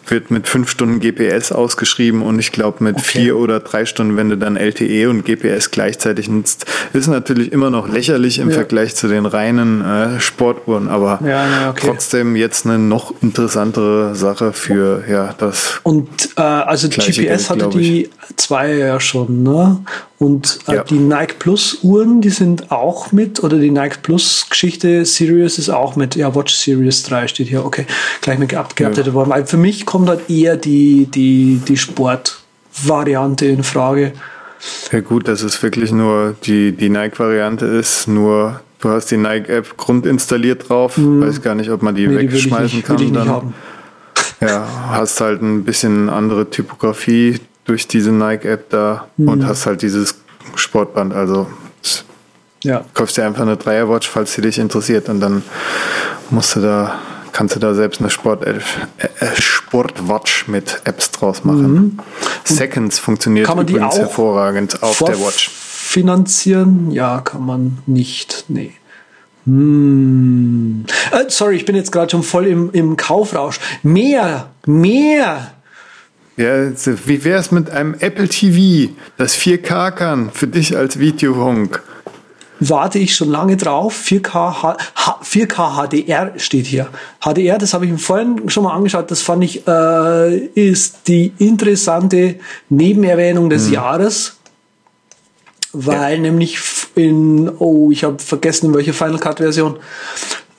[0.07, 3.05] wird mit fünf Stunden GPS ausgeschrieben und ich glaube mit okay.
[3.05, 7.69] vier oder drei Stunden, wenn du dann LTE und GPS gleichzeitig nutzt, ist natürlich immer
[7.69, 8.55] noch lächerlich im ja.
[8.55, 11.87] Vergleich zu den reinen äh, Sportuhren, aber ja, ja, okay.
[11.87, 15.79] trotzdem jetzt eine noch interessantere Sache für ja das.
[15.83, 19.83] Und äh, also GPS Geld, hatte die zwei ja schon, ne?
[20.21, 25.03] Und äh, die Nike Plus Uhren, die sind auch mit, oder die Nike Plus Geschichte
[25.03, 27.87] Sirius ist auch mit, ja, Watch Series 3 steht hier, okay,
[28.21, 29.31] gleich mit geupdatet worden.
[29.31, 34.13] Weil für mich kommt halt eher die, die, die Sportvariante in Frage.
[34.89, 39.75] Ja gut, dass es wirklich nur die, die Nike-Variante ist, nur du hast die Nike-App
[39.75, 41.21] grundinstalliert drauf, hm.
[41.21, 43.53] weiß gar nicht, ob man die nee, wegschmeißen die nicht, kann.
[44.39, 49.27] dann, Ja, hast halt ein bisschen andere Typografie durch diese Nike-App da hm.
[49.27, 50.21] und hast halt dieses
[50.55, 51.47] Sportband, also
[52.63, 52.85] ja.
[52.93, 55.43] kaufst dir einfach eine Dreierwatch, falls sie dich interessiert und dann
[56.29, 56.97] musst du da
[57.31, 58.59] kannst du da selbst eine Sport, äh,
[58.97, 61.73] äh, Sportwatch mit Apps draus machen.
[61.73, 61.99] Mhm.
[62.43, 65.49] Seconds funktioniert kann man übrigens die hervorragend auf der Watch.
[65.49, 66.91] Finanzieren?
[66.91, 68.45] Ja, kann man nicht.
[68.47, 68.73] Nee.
[69.45, 70.85] Hm.
[71.11, 73.59] Äh, sorry, ich bin jetzt gerade schon voll im, im Kaufrausch.
[73.83, 75.51] Mehr, mehr.
[76.37, 76.71] Ja,
[77.05, 81.83] wie wäre es mit einem Apple TV, das 4K kann, für dich als Videohonk?
[82.61, 83.99] Warte ich schon lange drauf.
[84.05, 84.77] 4K, H
[85.23, 86.87] 4K HDR steht hier.
[87.19, 89.09] HDR, das habe ich mir vorhin schon mal angeschaut.
[89.11, 92.35] Das fand ich, äh, ist die interessante
[92.69, 93.73] Nebenerwähnung des hm.
[93.73, 94.37] Jahres.
[95.73, 96.21] Weil ja.
[96.21, 96.59] nämlich
[96.95, 99.77] in, oh, ich habe vergessen, in welcher Final Cut Version,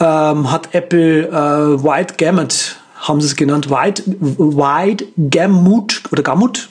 [0.01, 6.71] ähm, hat Apple äh, Wide Gamut, haben sie es genannt, Wide, Wide Gamut oder Gamut,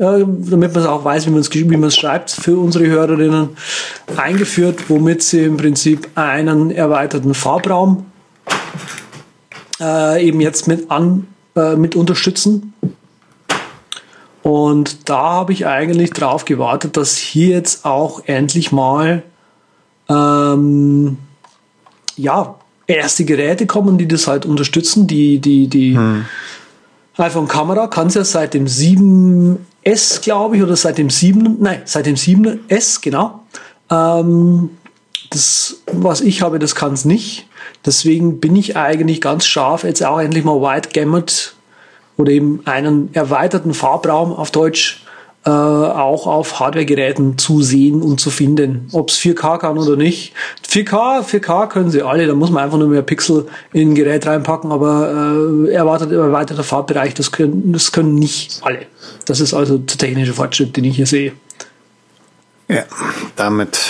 [0.00, 3.50] damit man es auch weiß, wie man es wie schreibt für unsere Hörerinnen,
[4.16, 8.06] eingeführt, womit sie im Prinzip einen erweiterten Farbraum
[9.78, 12.72] äh, eben jetzt mit an äh, mit unterstützen.
[14.42, 19.22] Und da habe ich eigentlich drauf gewartet, dass hier jetzt auch endlich mal
[20.08, 21.18] ähm,
[22.16, 22.54] ja,
[22.86, 25.06] erste Geräte kommen, die das halt unterstützen.
[25.06, 26.24] Die, die, die hm.
[27.18, 28.66] iPhone-Kamera kann es ja seit dem
[29.84, 33.40] 7S, glaube ich, oder seit dem 7, nein, seit dem 7S, genau.
[33.90, 34.70] Ähm,
[35.30, 37.46] das, was ich habe, das kann es nicht.
[37.84, 41.54] Deswegen bin ich eigentlich ganz scharf, jetzt auch endlich mal White Gamut
[42.16, 45.02] oder eben einen erweiterten Farbraum auf Deutsch
[45.44, 48.88] äh, auch auf Hardware-Geräten zu sehen und zu finden.
[48.92, 50.34] Ob es 4K kann oder nicht.
[50.68, 54.26] 4K, 4K können sie alle, da muss man einfach nur mehr Pixel in ein Gerät
[54.26, 58.86] reinpacken, aber äh, erwartet erweiterter Farbbereich, das können, das können nicht alle.
[59.24, 61.32] Das ist also der technische Fortschritt, den ich hier sehe.
[62.68, 62.84] Ja,
[63.36, 63.80] damit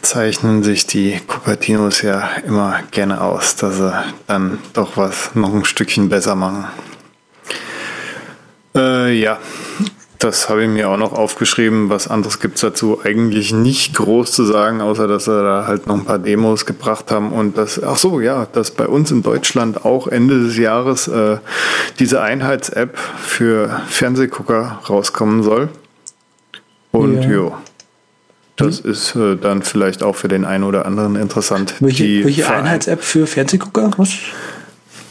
[0.00, 3.92] zeichnen sich die Cupertinos ja immer gerne aus, dass sie
[4.26, 6.64] dann doch was noch ein Stückchen besser machen.
[8.74, 9.38] Äh, ja,
[10.18, 11.90] das habe ich mir auch noch aufgeschrieben.
[11.90, 15.86] Was anderes gibt es dazu eigentlich nicht groß zu sagen, außer dass sie da halt
[15.86, 19.22] noch ein paar Demos gebracht haben und das, ach so, ja, dass bei uns in
[19.22, 21.38] Deutschland auch Ende des Jahres äh,
[21.98, 25.68] diese Einheits-App für Fernsehgucker rauskommen soll.
[26.90, 27.30] Und ja.
[27.30, 27.54] jo,
[28.56, 28.90] das hm?
[28.90, 31.74] ist äh, dann vielleicht auch für den einen oder anderen interessant.
[31.80, 33.92] Welche, welche Einheits-App für Fernsehgucker?
[33.96, 34.10] Was?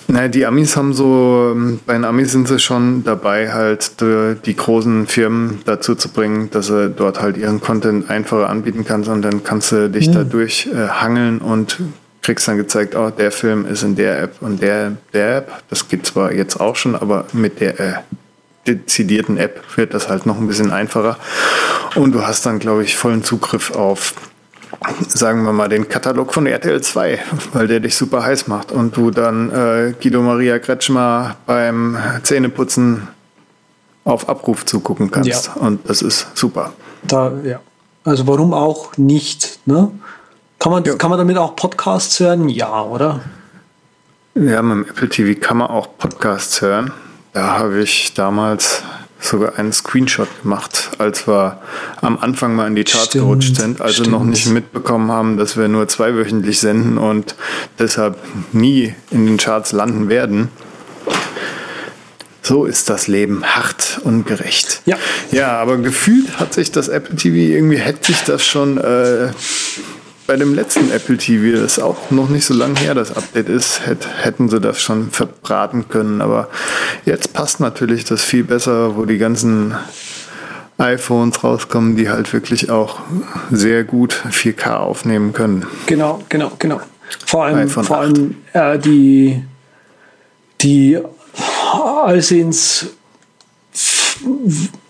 [0.08, 4.36] Naja, die Amis haben so, ähm, bei den Amis sind sie schon dabei, halt die,
[4.46, 9.10] die großen Firmen dazu zu bringen, dass sie dort halt ihren Content einfacher anbieten kannst
[9.10, 10.14] und dann kannst du dich mhm.
[10.14, 11.80] dadurch äh, hangeln und
[12.22, 15.64] kriegst dann gezeigt, oh, der Film ist in der App und der, der App.
[15.70, 17.94] Das geht zwar jetzt auch schon, aber mit der äh,
[18.68, 21.18] dezidierten App wird das halt noch ein bisschen einfacher.
[21.96, 24.14] Und du hast dann, glaube ich, vollen Zugriff auf
[25.08, 27.20] sagen wir mal, den Katalog von RTL 2,
[27.54, 33.08] weil der dich super heiß macht und du dann äh, Guido Maria Kretschmer beim Zähneputzen
[34.04, 35.48] auf Abruf zugucken kannst.
[35.48, 35.62] Ja.
[35.62, 36.74] Und das ist super.
[37.04, 37.60] Da, ja.
[38.04, 39.60] Also warum auch nicht?
[39.66, 39.92] Ne?
[40.60, 40.96] Kann, man, ja.
[40.96, 42.48] kann man damit auch Podcasts hören?
[42.48, 43.20] Ja, oder?
[44.34, 46.92] Ja, mit dem Apple TV kann man auch Podcasts hören.
[47.34, 48.84] Da habe ich damals
[49.20, 51.60] sogar einen Screenshot gemacht, als wir
[52.02, 54.12] am Anfang mal in die Charts stimmt, gerutscht sind, also stimmt.
[54.12, 57.36] noch nicht mitbekommen haben, dass wir nur zweiwöchentlich senden und
[57.80, 58.18] deshalb
[58.52, 60.50] nie in den Charts landen werden.
[62.42, 64.82] So ist das Leben hart und gerecht.
[64.86, 64.98] Ja.
[65.32, 69.32] Ja, aber gefühlt hat sich das Apple TV irgendwie, hätte sich das schon äh,
[70.28, 73.82] bei dem letzten Apple TV, das auch noch nicht so lange her das Update ist,
[74.22, 76.22] hätten sie das schon verbraten können.
[76.22, 76.50] Aber
[77.06, 79.74] jetzt passt natürlich das viel besser, wo die ganzen
[80.78, 83.00] iPhones rauskommen, die halt wirklich auch
[83.50, 85.66] sehr gut 4K aufnehmen können.
[85.88, 86.82] Genau, genau, genau.
[87.26, 89.42] Vor allem, vor allem äh, die,
[90.62, 91.00] die
[91.72, 92.97] allsehens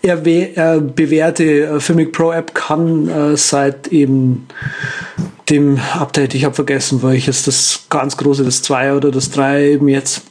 [0.02, 4.46] er bewährte äh, Filmic Pro App kann äh, seit eben
[5.48, 9.88] dem Update, ich habe vergessen, welches das ganz große, das 2 oder das 3 eben
[9.88, 10.22] jetzt,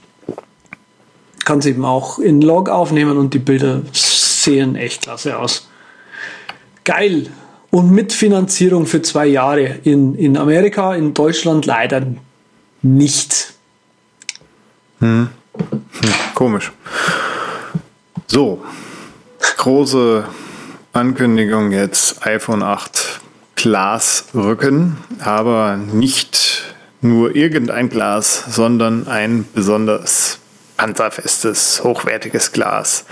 [1.46, 5.67] kann es eben auch in Log aufnehmen und die Bilder sehen echt klasse aus.
[6.84, 7.28] Geil!
[7.70, 12.08] Und mit Finanzierung für zwei Jahre in, in Amerika, in Deutschland leider
[12.82, 13.54] nicht.
[15.00, 15.30] Hm.
[15.58, 16.72] Hm, komisch.
[18.28, 18.62] So,
[19.58, 20.24] große
[20.93, 23.20] Ankündigung jetzt iPhone 8
[23.56, 30.39] Glasrücken, aber nicht nur irgendein Glas, sondern ein besonders
[30.78, 33.06] panzerfestes, hochwertiges Glas.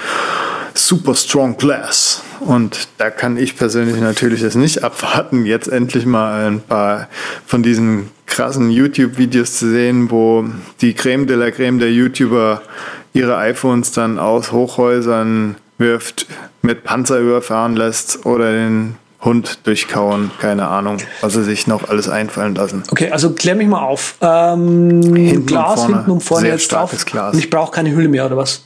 [0.73, 2.21] Super Strong Glass.
[2.41, 7.07] Und da kann ich persönlich natürlich es nicht abwarten, jetzt endlich mal ein paar
[7.45, 10.45] von diesen krassen YouTube-Videos zu sehen, wo
[10.81, 12.61] die Creme de la Creme der YouTuber
[13.13, 16.27] ihre iPhones dann aus Hochhäusern wirft,
[16.61, 22.07] mit Panzer überfahren lässt oder den Hund durchkauen, keine Ahnung, was sie sich noch alles
[22.07, 22.83] einfallen lassen.
[22.91, 24.15] Okay, also klär mich mal auf.
[24.21, 27.05] Ähm, hinten Glas und vorne, hinten und vorne jetzt drauf.
[27.05, 27.33] Glas.
[27.33, 28.63] Und ich brauche keine Hülle mehr, oder was?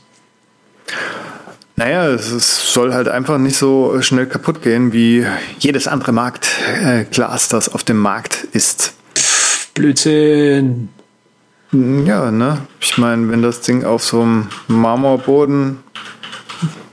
[1.76, 5.24] Naja, es ist, soll halt einfach nicht so schnell kaputt gehen wie
[5.58, 8.92] jedes andere Marktglas, äh, das auf dem Markt ist.
[9.72, 10.90] Blödsinn.
[11.72, 12.58] Ja, ne?
[12.80, 15.78] Ich meine, wenn das Ding auf so einem Marmorboden,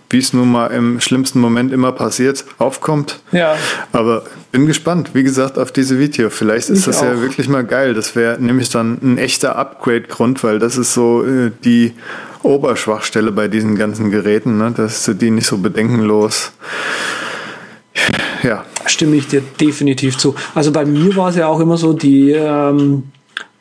[0.09, 3.19] wie es nun mal im schlimmsten Moment immer passiert, aufkommt.
[3.31, 3.55] Ja.
[3.91, 6.29] Aber bin gespannt, wie gesagt, auf diese Video.
[6.29, 7.05] Vielleicht ist ich das auch.
[7.05, 7.93] ja wirklich mal geil.
[7.93, 11.93] Das wäre nämlich dann ein echter Upgrade-Grund, weil das ist so äh, die
[12.43, 14.73] Oberschwachstelle bei diesen ganzen Geräten, ne?
[14.75, 16.53] dass du die nicht so bedenkenlos
[18.43, 18.65] ja.
[18.85, 20.35] Stimme ich dir definitiv zu.
[20.55, 23.03] Also bei mir war es ja auch immer so, die, ähm,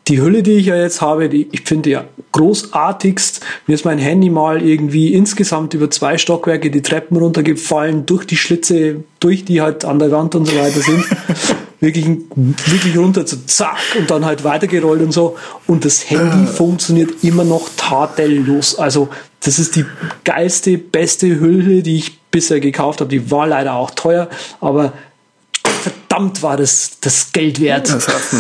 [0.09, 3.41] die Hülle, die ich ja jetzt habe, die, ich finde ja großartigst.
[3.67, 8.37] Mir ist mein Handy mal irgendwie insgesamt über zwei Stockwerke die Treppen runtergefallen, durch die
[8.37, 11.05] Schlitze, durch die halt an der Wand und so weiter sind.
[11.81, 15.37] wirklich, wirklich runter zu zack und dann halt weitergerollt und so.
[15.67, 18.79] Und das Handy funktioniert immer noch tadellos.
[18.79, 19.09] Also
[19.41, 19.85] das ist die
[20.25, 23.11] geilste, beste Hülle, die ich bisher gekauft habe.
[23.11, 24.29] Die war leider auch teuer,
[24.61, 24.93] aber
[26.17, 27.93] verdammt war das, das Geld wert.
[27.93, 28.37] Hast du?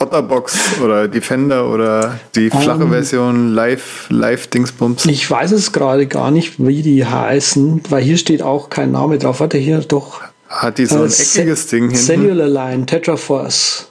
[0.00, 5.06] Otterbox oder Defender oder die flache Ähm, Version Live, Live Dingsbums?
[5.06, 9.18] Ich weiß es gerade gar nicht, wie die heißen, weil hier steht auch kein Name
[9.18, 9.40] drauf.
[9.40, 10.20] Warte, hier doch.
[10.48, 11.96] Hat die so ein Äh, eckiges Ding hinten?
[11.96, 13.88] Cellular Line, Tetraforce.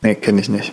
[0.00, 0.72] Nee, kenne ich nicht.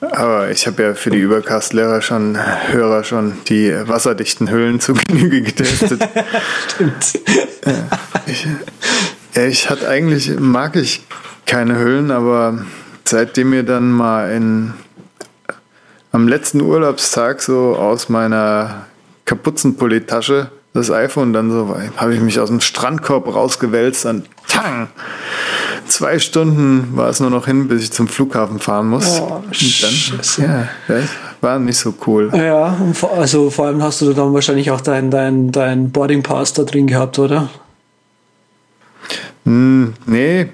[0.00, 2.38] Aber ich habe ja für die Übercast-Lehrer schon,
[2.70, 6.06] Hörer schon die wasserdichten Hüllen zu Genüge getestet.
[6.74, 7.20] Stimmt.
[7.66, 7.88] Ja,
[9.36, 11.04] ich hatte eigentlich, mag ich
[11.44, 12.64] keine Hüllen, aber
[13.04, 14.74] seitdem mir dann mal in,
[16.12, 18.86] am letzten Urlaubstag so aus meiner
[19.24, 24.88] Kapuzenpulli-Tasche das iPhone dann so, habe ich mich aus dem Strandkorb rausgewälzt und tang!
[25.86, 29.20] Zwei Stunden war es nur noch hin, bis ich zum Flughafen fahren muss.
[29.20, 29.94] Oh, und dann,
[30.38, 30.68] ja,
[31.40, 32.30] war nicht so cool.
[32.34, 32.76] Ja,
[33.16, 36.88] also vor allem hast du dann wahrscheinlich auch dein, dein, dein Boarding Pass da drin
[36.88, 37.48] gehabt, oder?
[39.46, 40.48] Hm, nee,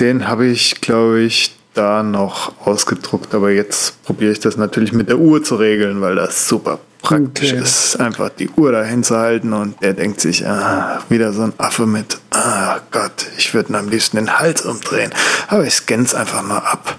[0.00, 3.34] den habe ich, glaube ich, da noch ausgedruckt.
[3.34, 7.52] Aber jetzt probiere ich das natürlich mit der Uhr zu regeln, weil das super praktisch
[7.52, 7.62] Okay.
[7.62, 11.52] ist, einfach die Uhr dahin zu halten und der denkt sich, ah, wieder so ein
[11.58, 15.10] Affe mit, ah Gott, ich würde ihn am liebsten den Hals umdrehen.
[15.48, 16.96] Aber ich scanne es einfach mal ab.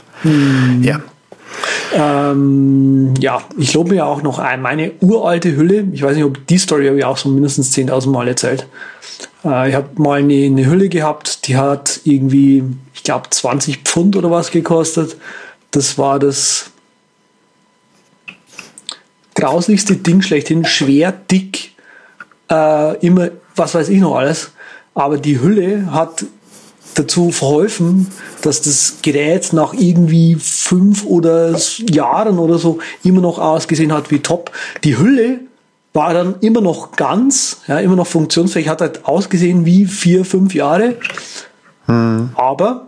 [0.82, 1.00] Ja,
[1.96, 5.86] Ähm, ja, ich lobe mir auch noch ein, meine uralte Hülle.
[5.94, 8.68] Ich weiß nicht, ob die Story habe ich auch so mindestens 10.000 Mal erzählt.
[9.44, 14.16] Äh, ich habe mal eine, eine Hülle gehabt, die hat irgendwie, ich glaube, 20 Pfund
[14.16, 15.18] oder was gekostet.
[15.72, 16.72] Das war das
[19.36, 21.72] grauslichste Ding schlechthin, schwer, dick,
[22.50, 24.52] äh, immer, was weiß ich noch alles.
[24.94, 26.26] Aber die Hülle hat
[26.96, 28.08] dazu verholfen,
[28.42, 31.58] dass das Gerät nach irgendwie fünf oder
[31.90, 34.52] Jahren oder so immer noch ausgesehen hat wie top.
[34.84, 35.40] Die Hülle
[35.94, 40.54] war dann immer noch ganz, ja, immer noch funktionsfähig, hat halt ausgesehen wie vier, fünf
[40.56, 40.96] Jahre.
[41.88, 42.88] Aber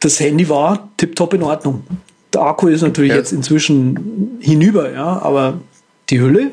[0.00, 1.84] das Handy war tipptopp in Ordnung.
[2.32, 3.16] Der Akku ist natürlich Ja.
[3.16, 5.54] jetzt inzwischen hinüber, ja, aber
[6.10, 6.52] die Hülle,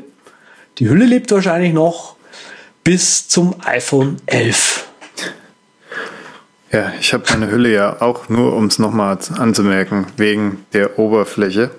[0.79, 2.15] die Hülle lebt wahrscheinlich noch
[2.83, 4.87] bis zum iPhone 11.
[6.71, 11.69] Ja, ich habe meine Hülle ja auch nur, um es nochmal anzumerken, wegen der Oberfläche,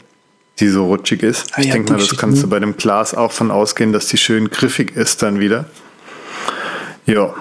[0.60, 1.50] die so rutschig ist.
[1.52, 2.50] Ah ich ja, denke mal, das kannst du hm.
[2.50, 5.66] bei dem Glas auch von ausgehen, dass die schön griffig ist dann wieder.
[7.06, 7.34] Ja.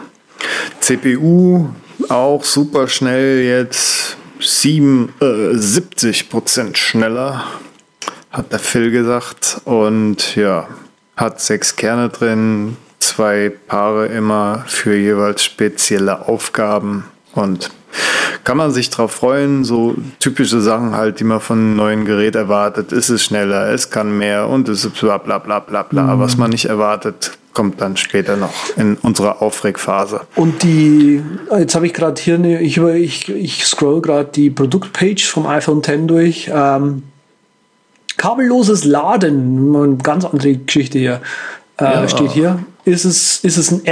[0.80, 1.69] CPU
[2.10, 7.45] auch super schnell jetzt 77 Prozent schneller,
[8.32, 9.62] hat der Phil gesagt.
[9.63, 10.67] Und ja,
[11.15, 17.06] hat sechs Kerne drin, zwei Paare immer für jeweils spezielle Aufgaben.
[17.34, 17.71] Und
[18.43, 22.36] kann man sich drauf freuen, so typische Sachen halt, die man von einem neuen Gerät
[22.36, 22.91] erwartet.
[22.91, 26.19] Es ist schneller, es kann mehr und es ist bla bla bla bla bla.
[26.19, 30.21] Was man nicht erwartet, kommt dann später noch in unserer Aufregphase.
[30.36, 31.21] Und die,
[31.58, 35.45] jetzt habe ich gerade hier eine, ich, über- ich, ich scroll gerade die Produktpage vom
[35.47, 36.51] iPhone X durch.
[36.53, 37.03] Ähm,
[38.17, 41.21] kabelloses Laden, eine ganz andere Geschichte hier,
[41.77, 42.08] äh, Ja.
[42.08, 42.60] steht hier.
[42.86, 43.86] Ist es, ist es ein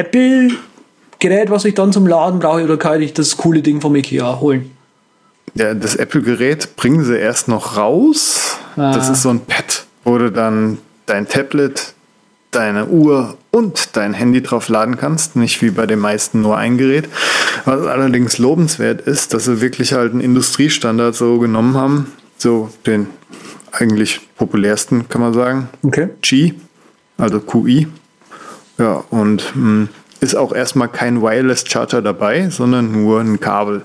[1.21, 4.39] Apple-Gerät, was ich dann zum Laden brauche, oder kann ich das coole Ding vom Ikea
[4.39, 4.71] holen?
[5.53, 8.57] Ja, das Apple-Gerät bringen sie erst noch raus.
[8.75, 9.11] Das Ah.
[9.11, 11.93] ist so ein Pad, wo du dann dein Tablet,
[12.51, 15.35] deine Uhr und dein Handy drauf laden kannst.
[15.35, 17.07] Nicht wie bei den meisten nur ein Gerät.
[17.65, 22.11] Was allerdings lobenswert ist, dass sie wirklich halt einen Industriestandard so genommen haben.
[22.37, 23.07] So den
[23.71, 25.69] eigentlich populärsten, kann man sagen.
[25.83, 26.09] Okay.
[26.23, 26.55] Qi,
[27.17, 27.87] also QI.
[28.79, 29.87] Ja, und mh,
[30.21, 33.81] ist auch erstmal kein Wireless Charger dabei, sondern nur ein Kabel.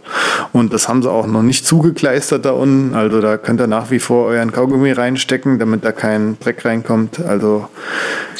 [0.53, 2.94] Und das haben sie auch noch nicht zugekleistert da unten.
[2.94, 7.20] Also da könnt ihr nach wie vor euren Kaugummi reinstecken, damit da kein Dreck reinkommt.
[7.20, 7.68] Also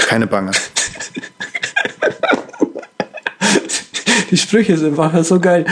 [0.07, 0.51] keine Bange.
[4.31, 5.65] Die Sprüche sind einfach so geil.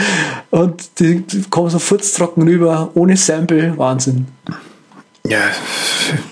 [0.49, 3.77] Und die, die kommen so furztrocken rüber, ohne Sample.
[3.77, 4.27] Wahnsinn.
[5.27, 5.39] Ja,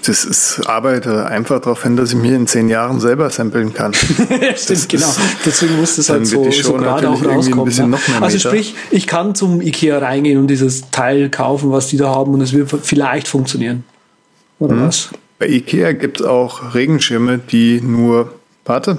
[0.06, 3.94] das ist arbeite einfach darauf hin, dass ich mir in zehn Jahren selber samplen kann.
[4.56, 5.08] Stimmt, genau.
[5.08, 7.90] ist- Deswegen muss das halt so, so gerade auch rauskommen.
[7.90, 7.98] ne?
[8.22, 12.34] Also sprich, ich kann zum Ikea reingehen und dieses Teil kaufen, was die da haben
[12.34, 13.84] und es wird vielleicht funktionieren.
[14.60, 14.88] Oder Mhm.
[14.88, 15.10] was?
[15.40, 18.34] Bei Ikea gibt es auch Regenschirme, die nur,
[18.66, 18.98] warte,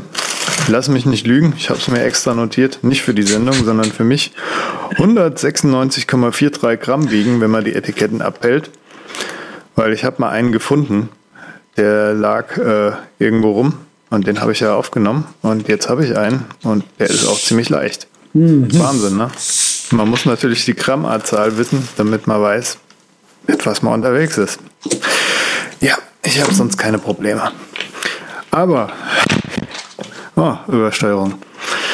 [0.69, 3.93] lass mich nicht lügen, ich habe es mir extra notiert, nicht für die Sendung, sondern
[3.93, 4.33] für mich,
[4.97, 8.71] 196,43 Gramm wiegen, wenn man die Etiketten abhält.
[9.77, 11.09] Weil ich habe mal einen gefunden,
[11.77, 13.75] der lag äh, irgendwo rum
[14.11, 17.39] und den habe ich ja aufgenommen und jetzt habe ich einen und der ist auch
[17.39, 18.07] ziemlich leicht.
[18.35, 19.31] Wahnsinn, ne?
[19.91, 22.79] Man muss natürlich die Grammanzahl wissen, damit man weiß,
[23.47, 24.59] mit was man unterwegs ist.
[25.81, 27.53] Ja, ich habe sonst keine Probleme.
[28.51, 28.93] Aber,
[30.37, 31.35] oh, Übersteuerung.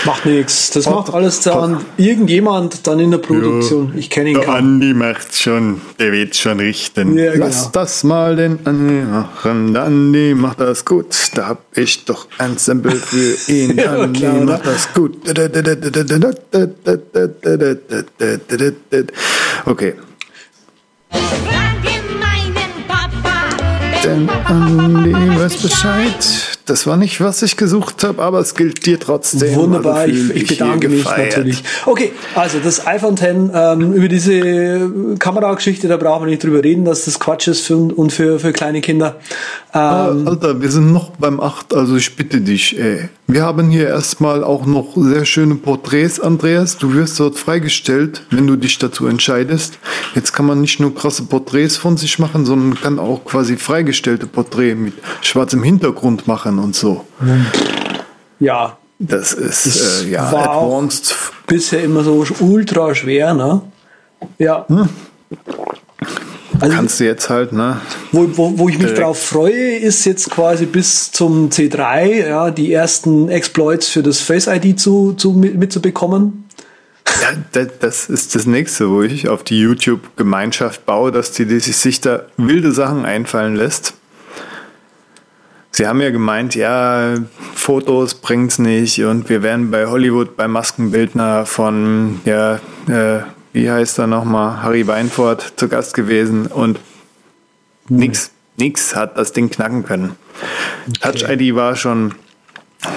[0.06, 0.70] Macht nichts.
[0.70, 3.92] Das macht alles dann irgendjemand dann in der Produktion.
[3.96, 4.54] Ich kenne ihn Der kaum.
[4.54, 7.18] Andi macht's schon, der wird schon richten.
[7.18, 7.44] Ja, genau.
[7.46, 9.74] Lass das mal den Andi machen.
[9.74, 11.14] Der Andi macht das gut.
[11.34, 13.76] Da hab ich doch ein Sample für ihn.
[13.76, 15.16] Ja, Andi klar, macht das gut.
[19.66, 19.94] Okay.
[21.10, 21.84] Frag
[22.20, 22.54] meinen
[22.88, 23.34] Papa.
[24.02, 26.49] Denn Andi weiß Bescheid.
[26.70, 29.56] Das war nicht, was ich gesucht habe, aber es gilt dir trotzdem.
[29.56, 31.36] Wunderbar, Also ich, ich bedanke mich gefeiert.
[31.36, 31.64] natürlich.
[31.84, 36.84] Okay, also das iPhone X, ähm, über diese Kamerageschichte, da brauchen wir nicht drüber reden,
[36.84, 39.16] dass das Quatsch ist für, und für, für kleine Kinder.
[39.74, 43.08] Ähm, Alter, wir sind noch beim 8, also ich bitte dich, ey.
[43.26, 46.78] Wir haben hier erstmal auch noch sehr schöne Porträts, Andreas.
[46.78, 49.78] Du wirst dort freigestellt, wenn du dich dazu entscheidest.
[50.16, 54.26] Jetzt kann man nicht nur krasse Porträts von sich machen, sondern kann auch quasi freigestellte
[54.26, 57.04] Porträts mit schwarzem Hintergrund machen und so.
[58.38, 61.14] ja, Das ist, Das äh, ja, advanced.
[61.46, 63.62] bisher immer so ultra schwer, ne?
[64.38, 64.66] Ja.
[66.60, 67.80] Also, Kannst du jetzt halt, ne?
[68.12, 72.50] wo, wo, wo ich mich direkt- drauf freue, ist jetzt quasi bis zum C3 ja,
[72.50, 76.44] die ersten Exploits für das Face ID zu, zu, mit, mitzubekommen.
[77.22, 82.22] Ja, das, ist das nächste, wo ich auf die YouTube-Gemeinschaft baue, dass die sich da
[82.36, 83.94] wilde Sachen einfallen lässt.
[85.72, 87.14] Sie haben ja gemeint, ja,
[87.54, 92.56] Fotos bringt's nicht und wir wären bei Hollywood bei Maskenbildner von, ja,
[92.88, 93.20] äh,
[93.52, 96.80] wie heißt er nochmal, Harry Weinfurt zu Gast gewesen und
[97.88, 100.16] nix, nix hat das Ding knacken können.
[101.00, 102.14] Touch ID war schon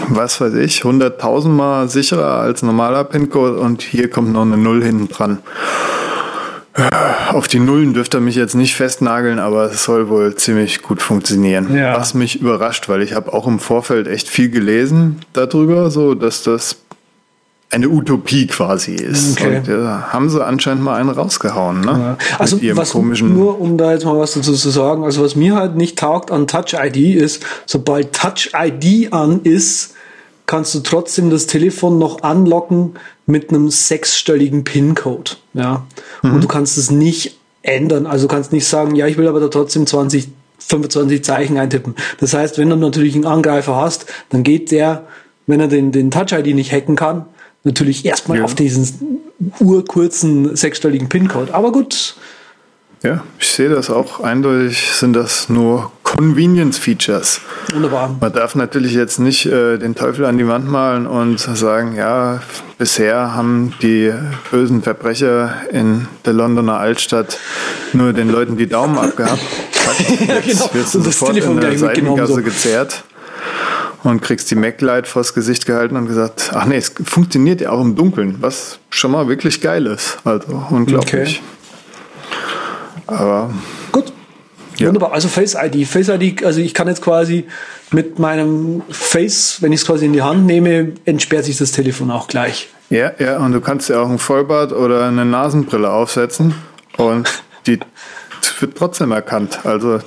[0.07, 4.84] was weiß ich, 100.000 Mal sicherer als normaler PIN-Code und hier kommt noch eine Null
[4.84, 5.39] hinten dran.
[7.32, 11.01] Auf die Nullen dürfte er mich jetzt nicht festnageln, aber es soll wohl ziemlich gut
[11.03, 11.76] funktionieren.
[11.76, 11.95] Ja.
[11.95, 16.41] Was mich überrascht, weil ich habe auch im Vorfeld echt viel gelesen darüber, so dass
[16.41, 16.78] das
[17.69, 19.39] eine Utopie quasi ist.
[19.39, 19.57] Okay.
[19.57, 22.17] Und ja, haben sie anscheinend mal einen rausgehauen, ne?
[22.19, 22.39] Ja.
[22.39, 25.55] Also was komischen nur um da jetzt mal was dazu zu sagen, also was mir
[25.55, 29.93] halt nicht taugt an Touch ID ist, sobald Touch ID an ist,
[30.45, 32.93] kannst du trotzdem das Telefon noch anlocken
[33.26, 35.32] mit einem sechsstelligen PIN-Code.
[35.53, 35.86] Ja.
[36.21, 36.34] Mhm.
[36.36, 38.05] Und du kannst es nicht ändern.
[38.05, 40.28] Also du kannst nicht sagen, ja, ich will aber da trotzdem 20,
[40.59, 41.95] 25 Zeichen eintippen.
[42.19, 45.07] Das heißt, wenn du natürlich einen Angreifer hast, dann geht der,
[45.47, 47.26] wenn er den, den Touch ID nicht hacken kann,
[47.63, 48.43] natürlich erstmal Ja.
[48.43, 49.21] auf diesen
[49.59, 51.53] urkurzen sechsstelligen PIN-Code.
[51.53, 52.15] Aber gut,
[53.03, 57.41] Ja, ich sehe das auch eindeutig, sind das nur Convenience-Features.
[57.74, 58.16] wunderbar.
[58.20, 62.41] Man darf natürlich jetzt nicht äh, den Teufel an die Wand malen und sagen, ja,
[62.78, 64.14] bisher haben die
[64.51, 67.38] bösen Verbrecher in der Londoner Altstadt
[67.93, 69.41] nur den Leuten die Daumen abgehabt.
[70.26, 70.74] Ja, Jetzt genau.
[70.76, 72.41] wirst du Und sofort Telefon in der Seitengasse so.
[72.41, 73.03] gezerrt
[74.03, 77.82] und kriegst die MacLight vors Gesicht gehalten und gesagt, ach nee, es funktioniert ja auch
[77.82, 80.20] im Dunkeln, was schon mal wirklich geil ist.
[80.24, 81.41] Also unglaublich.
[83.07, 83.82] Aber Gut.
[84.84, 84.89] Ja.
[84.89, 85.13] Wunderbar.
[85.13, 85.88] Also Face ID.
[85.88, 87.45] Face ID, also ich kann jetzt quasi
[87.91, 92.11] mit meinem Face, wenn ich es quasi in die Hand nehme, entsperrt sich das Telefon
[92.11, 92.69] auch gleich.
[92.89, 96.55] Ja, ja, und du kannst ja auch ein Vollbart oder eine Nasenbrille aufsetzen
[96.97, 97.79] und die
[98.59, 99.65] wird trotzdem erkannt.
[99.65, 99.99] Also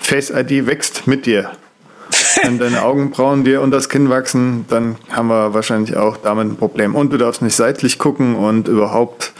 [0.00, 1.50] Face ID wächst mit dir.
[2.42, 6.56] Wenn deine Augenbrauen dir unter das Kinn wachsen, dann haben wir wahrscheinlich auch damit ein
[6.56, 6.94] Problem.
[6.94, 9.32] Und du darfst nicht seitlich gucken und überhaupt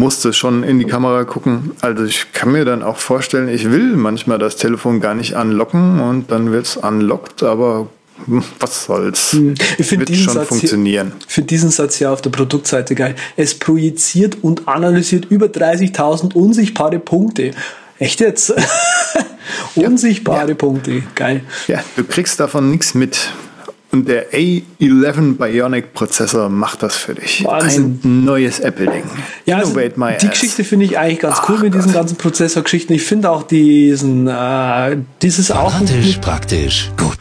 [0.00, 1.72] musst du schon in die Kamera gucken.
[1.82, 6.00] Also ich kann mir dann auch vorstellen, ich will manchmal das Telefon gar nicht anlocken
[6.00, 7.86] und dann wird es unlocked, aber
[8.24, 9.36] hm, was soll's.
[9.78, 11.12] Ich finde Wird diesen, schon Satz funktionieren.
[11.18, 13.14] Hier, ich find diesen Satz hier auf der Produktseite geil.
[13.36, 17.50] Es projiziert und analysiert über 30.000 unsichtbare Punkte.
[17.98, 18.54] Echt jetzt?
[19.74, 21.02] unsichtbare Punkte.
[21.14, 21.42] Geil.
[21.68, 23.30] Ja, du kriegst davon nichts mit.
[23.92, 27.44] Und der A11 Bionic Prozessor macht das für dich.
[27.44, 28.00] Wahnsinn.
[28.04, 29.02] Ein neues Apple-Ding.
[29.46, 30.32] Ja, also Innovate my die ass.
[30.32, 31.94] Geschichte finde ich eigentlich ganz cool Ach mit diesen Gott.
[31.94, 32.94] ganzen Prozessorgeschichten.
[32.94, 37.18] Ich finde auch diesen, äh, dieses auch Praktisch, praktisch, gut.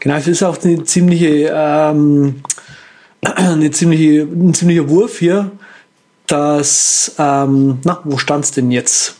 [0.00, 2.42] Genau, es ist auch eine ziemliche, ähm,
[3.22, 5.50] eine ziemliche, ein ziemlicher Wurf hier,
[6.26, 9.16] dass, ähm, na, wo stand's denn jetzt?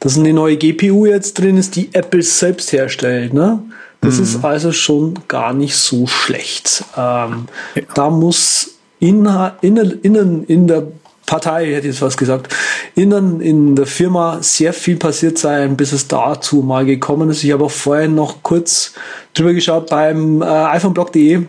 [0.00, 3.62] Dass eine neue GPU jetzt drin ist, die Apple selbst herstellt, ne?
[4.04, 6.84] Das ist also schon gar nicht so schlecht.
[6.96, 7.46] Ähm,
[7.94, 10.86] Da muss innen, innen in der
[11.26, 12.54] Partei, hätte ich jetzt was gesagt,
[12.94, 17.42] innen in der Firma sehr viel passiert sein, bis es dazu mal gekommen ist.
[17.42, 18.92] Ich habe auch vorhin noch kurz
[19.32, 21.46] drüber geschaut beim äh, iPhoneblog.de.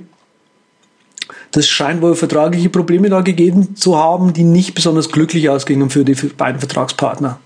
[1.51, 6.03] Das scheint wohl vertragliche Probleme da gegeben zu haben, die nicht besonders glücklich ausgingen für
[6.03, 7.39] die beiden Vertragspartner.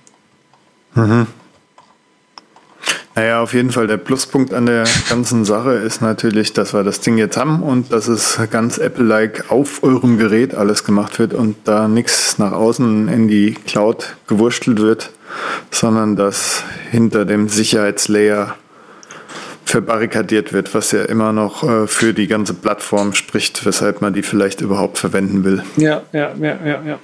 [3.19, 7.01] Naja, auf jeden Fall der Pluspunkt an der ganzen Sache ist natürlich, dass wir das
[7.01, 11.57] Ding jetzt haben und dass es ganz Apple-like auf eurem Gerät alles gemacht wird und
[11.65, 15.09] da nichts nach außen in die Cloud gewurschtelt wird,
[15.69, 18.55] sondern dass hinter dem Sicherheitslayer
[19.65, 24.23] verbarrikadiert wird, was ja immer noch äh, für die ganze Plattform spricht, weshalb man die
[24.23, 25.61] vielleicht überhaupt verwenden will.
[25.75, 26.99] Ja, ja, ja, ja, ja.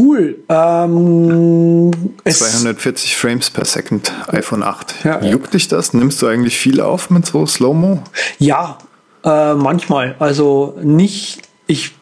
[0.00, 0.38] Cool.
[0.48, 1.90] Ähm,
[2.24, 5.04] es, 240 Frames per Second, iPhone 8.
[5.04, 5.22] Ja.
[5.22, 5.92] Juckt dich das?
[5.92, 8.02] Nimmst du eigentlich viel auf mit so Slow-Mo?
[8.38, 8.78] Ja,
[9.24, 10.14] äh, manchmal.
[10.18, 11.92] Also nicht, ich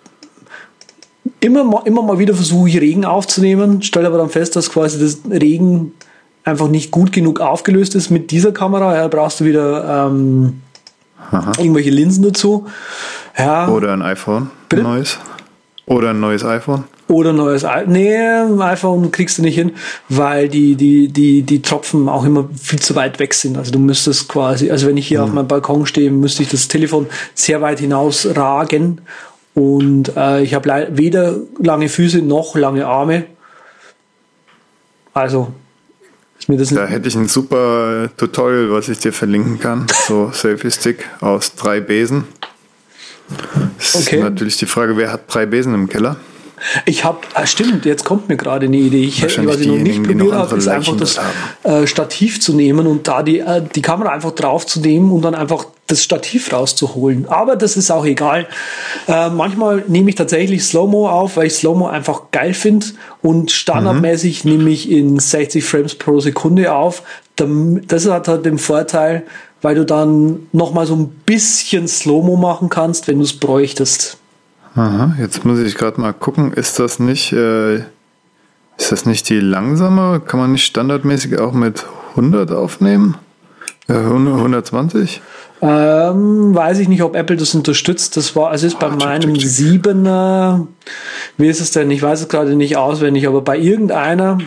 [1.40, 5.00] immer mal, immer mal wieder versuche ich Regen aufzunehmen, stelle aber dann fest, dass quasi
[5.00, 5.92] das Regen
[6.44, 8.94] einfach nicht gut genug aufgelöst ist mit dieser Kamera.
[8.94, 10.62] Ja, brauchst du wieder ähm,
[11.58, 12.66] irgendwelche Linsen dazu.
[13.36, 14.82] Ja, Oder ein iPhone, Bitte?
[14.82, 15.18] neues?
[15.88, 16.84] Oder ein neues iPhone?
[17.08, 19.72] Oder ein neues I Nee, ein iPhone kriegst du nicht hin,
[20.10, 23.56] weil die, die, die, die Tropfen auch immer viel zu weit weg sind.
[23.56, 26.68] Also du müsstest quasi, also wenn ich hier auf meinem Balkon stehe, müsste ich das
[26.68, 29.00] Telefon sehr weit hinausragen.
[29.54, 33.24] Und äh, ich habe weder lange Füße noch lange Arme.
[35.14, 35.48] Also
[36.38, 39.86] ist mir das Da hätte ich ein super Tutorial, was ich dir verlinken kann.
[40.06, 42.24] So Selfie Stick aus drei Besen.
[43.78, 44.16] Es Okay.
[44.16, 46.16] ist natürlich die Frage, wer hat drei Besen im Keller?
[46.86, 49.04] Ich habe, ah, stimmt, jetzt kommt mir gerade eine Idee.
[49.04, 51.18] Ich hätte, was ich noch nicht probiert habe, ist einfach das
[51.62, 55.22] äh, Stativ zu nehmen und da die, äh, die Kamera einfach drauf zu nehmen und
[55.22, 57.26] dann einfach das Stativ rauszuholen.
[57.28, 58.46] Aber das ist auch egal.
[59.06, 62.86] Äh, manchmal nehme ich tatsächlich Slow-Mo auf, weil ich Slow-Mo einfach geil finde
[63.22, 67.02] und standardmäßig nehme ich in 60 Frames pro Sekunde auf.
[67.36, 69.24] Das hat halt den Vorteil,
[69.62, 74.18] weil du dann nochmal so ein bisschen Slow-Mo machen kannst, wenn du es bräuchtest.
[74.74, 77.78] Aha, jetzt muss ich gerade mal gucken, ist das nicht, äh,
[78.76, 80.20] ist das nicht die langsame?
[80.20, 83.16] Kann man nicht standardmäßig auch mit 100 aufnehmen?
[83.88, 85.20] Äh, 100 120?
[85.60, 88.16] Ähm, weiß ich nicht, ob Apple das unterstützt.
[88.16, 89.86] Das war, also ist bei meinem check, check.
[89.86, 90.66] 7er,
[91.36, 91.90] wie ist es denn?
[91.90, 94.38] Ich weiß es gerade nicht auswendig, aber bei irgendeiner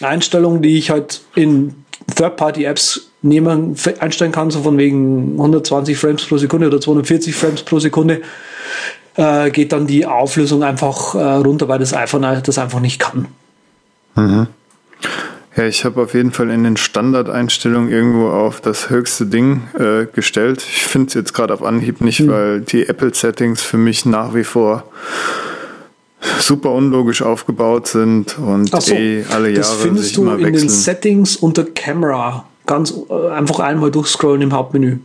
[0.00, 1.74] Einstellung, die ich halt in
[2.16, 7.78] Third-Party-Apps nehmen, einstellen kann, so von wegen 120 Frames pro Sekunde oder 240 Frames pro
[7.78, 8.20] Sekunde,
[9.16, 13.28] äh, geht dann die Auflösung einfach äh, runter, weil das iPhone das einfach nicht kann.
[15.56, 20.06] Ja, ich habe auf jeden Fall in den Standardeinstellungen irgendwo auf das höchste Ding äh,
[20.06, 20.64] gestellt.
[20.68, 22.28] Ich finde es jetzt gerade auf Anhieb nicht, Hm.
[22.28, 24.84] weil die Apple-Settings für mich nach wie vor
[26.40, 30.68] super unlogisch aufgebaut sind und so, eh alle das Jahre findest sich du in den.
[30.68, 32.46] Settings unter Camera.
[32.66, 34.98] Ganz äh, einfach einmal durchscrollen im Hauptmenü.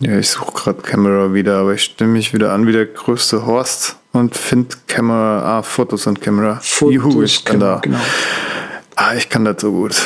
[0.00, 3.46] Ja, ich suche gerade Camera wieder, aber ich stimme mich wieder an wie der größte
[3.46, 6.60] Horst und finde Camera, ah, Fotos und Camera.
[6.80, 7.80] Juhu, ich bin da.
[7.82, 7.98] Genau.
[8.94, 9.96] Ah, ich kann das so gut.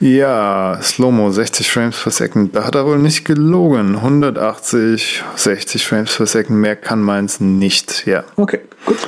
[0.00, 2.54] Ja, Slow-Mo, 60 Frames per Second.
[2.54, 3.96] Da hat er wohl nicht gelogen.
[3.96, 6.58] 180, 60 Frames per Second.
[6.58, 8.06] Mehr kann meins nicht.
[8.06, 8.24] Ja.
[8.36, 8.98] Okay, gut.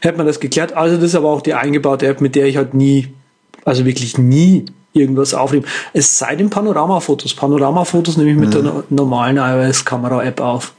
[0.00, 0.72] Hätte man das geklärt.
[0.72, 3.08] Also das ist aber auch die eingebaute App, mit der ich halt nie,
[3.64, 5.64] also wirklich nie irgendwas aufnehme.
[5.92, 7.34] Es sei denn Panoramafotos.
[7.34, 10.72] Panoramafotos nehme ich mit der no- normalen iOS-Kamera-App auf.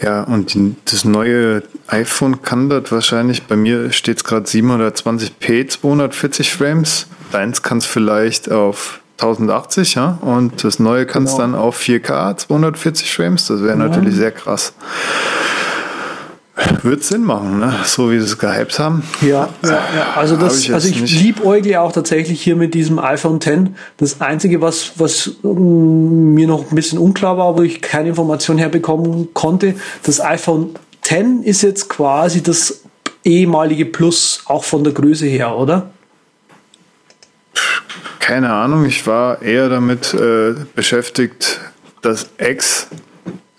[0.00, 6.50] Ja, und das neue iPhone kann das wahrscheinlich, bei mir steht es gerade 720p, 240
[6.52, 7.06] Frames.
[7.30, 11.42] Deins kann es vielleicht auf 1080, ja, und das neue kann es Genau.
[11.42, 13.46] dann auf 4K, 240 Frames.
[13.46, 14.72] Das wäre natürlich sehr krass.
[16.82, 17.74] Wird Sinn machen, ne?
[17.84, 19.02] so wie sie es gehypt haben.
[19.22, 20.12] Ja, ja, ja.
[20.16, 23.70] Also, das, ich also ich liebäugle auch tatsächlich hier mit diesem iPhone X.
[23.96, 28.58] Das Einzige, was, was ähm, mir noch ein bisschen unklar war, wo ich keine Information
[28.58, 32.82] herbekommen konnte, das iPhone X ist jetzt quasi das
[33.24, 35.90] ehemalige Plus, auch von der Größe her, oder?
[38.18, 41.60] Keine Ahnung, ich war eher damit äh, beschäftigt,
[42.02, 42.88] das X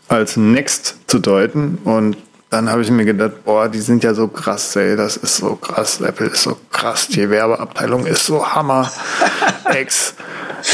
[0.07, 2.17] als Next zu deuten und
[2.53, 5.55] dann habe ich mir gedacht, boah, die sind ja so krass, ey, das ist so
[5.55, 8.91] krass, Apple ist so krass, die Werbeabteilung ist so Hammer.
[9.73, 10.13] X,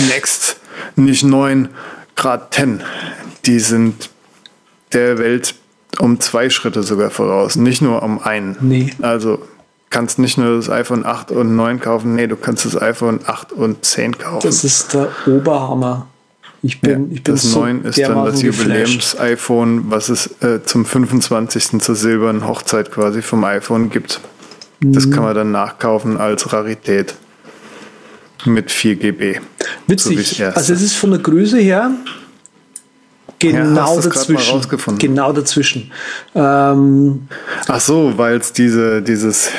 [0.10, 0.58] Next,
[0.98, 1.70] nicht 9,
[2.18, 2.84] Grad 10.
[3.46, 4.10] Die sind
[4.92, 5.56] der Welt
[6.00, 8.58] um zwei Schritte sogar voraus, nicht nur um einen.
[8.60, 8.94] Nee.
[9.02, 9.40] Also
[9.90, 13.54] kannst nicht nur das iPhone 8 und 9 kaufen, nee, du kannst das iPhone 8
[13.54, 14.46] und 10 kaufen.
[14.46, 16.08] Das ist der Oberhammer.
[16.62, 18.42] Ich bin, Ja, ich bin das so 9 ist dann das.
[18.42, 21.80] Jubiläums-iPhone, was es äh, zum 25.
[21.82, 24.20] zur silbernen Hochzeit quasi vom iPhone gibt.
[24.82, 25.12] Das Mhm.
[25.12, 27.16] kann man dann nachkaufen als Rarität.
[28.46, 29.34] Mit 4 GB.
[29.36, 29.42] So
[29.88, 30.40] Witzig.
[30.40, 30.58] erste.
[30.58, 31.92] also es ist von der Größe her
[33.38, 34.98] genau mal dazwischen.
[34.98, 35.92] Genau dazwischen.
[36.36, 37.28] Ähm,
[37.68, 39.50] Ach so, weil es diese, dieses,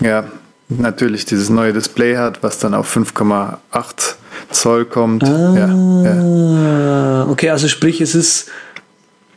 [0.00, 0.24] ja,
[0.68, 4.16] natürlich dieses neue Display hat, was dann auf 5,8
[4.50, 5.22] Zoll kommt.
[5.22, 7.24] Ja, ja.
[7.24, 8.50] Ah, okay, also sprich, es ist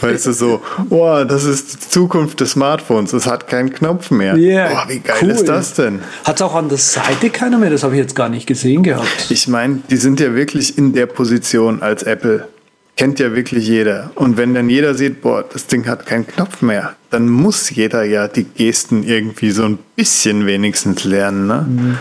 [0.00, 4.34] Weißt du so, oh, das ist die Zukunft des Smartphones, es hat keinen Knopf mehr.
[4.36, 5.30] Ja, oh, wie geil cool.
[5.30, 6.00] ist das denn?
[6.24, 7.68] Hat es auch an der Seite keiner mehr?
[7.68, 9.26] Das habe ich jetzt gar nicht gesehen gehabt.
[9.28, 12.48] Ich meine, die sind ja wirklich in der Position als Apple.
[12.96, 14.10] Kennt ja wirklich jeder.
[14.14, 18.04] Und wenn dann jeder sieht, boah, das Ding hat keinen Knopf mehr, dann muss jeder
[18.04, 21.46] ja die Gesten irgendwie so ein bisschen wenigstens lernen.
[21.46, 21.98] Ne?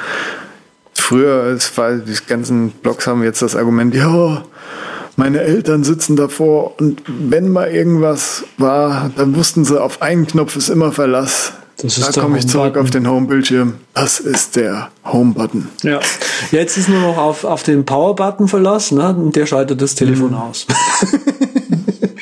[0.94, 4.44] Früher, es war, die ganzen Blogs haben jetzt das Argument, ja,
[5.16, 10.56] meine Eltern sitzen davor und wenn mal irgendwas war, dann wussten sie, auf einen Knopf
[10.56, 11.54] ist immer Verlass.
[11.82, 13.76] Das da komme ich zurück auf den Home-Bildschirm.
[13.94, 15.70] Das ist der Home-Button.
[15.84, 16.02] Ja.
[16.52, 19.16] Jetzt ist nur noch auf, auf den Power-Button verlassen, ne?
[19.16, 20.68] und der schaltet das Telefon aus.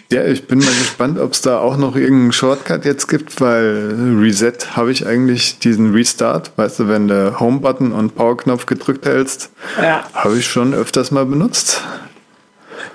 [0.09, 3.93] Ja, ich bin mal gespannt, ob es da auch noch irgendeinen Shortcut jetzt gibt, weil
[4.21, 9.49] Reset habe ich eigentlich diesen Restart, weißt du, wenn du Home-Button und Power-Knopf gedrückt hältst,
[9.81, 10.05] Ja.
[10.13, 11.81] habe ich schon öfters mal benutzt.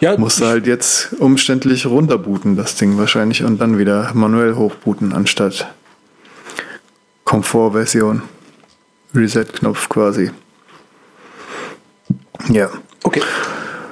[0.01, 5.13] Ja, Musst du halt jetzt umständlich runterbooten, das Ding wahrscheinlich, und dann wieder manuell hochbooten,
[5.13, 5.69] anstatt
[7.25, 8.23] Komfortversion.
[9.15, 10.31] Reset-Knopf quasi.
[12.49, 12.71] Ja.
[13.05, 13.23] Okay.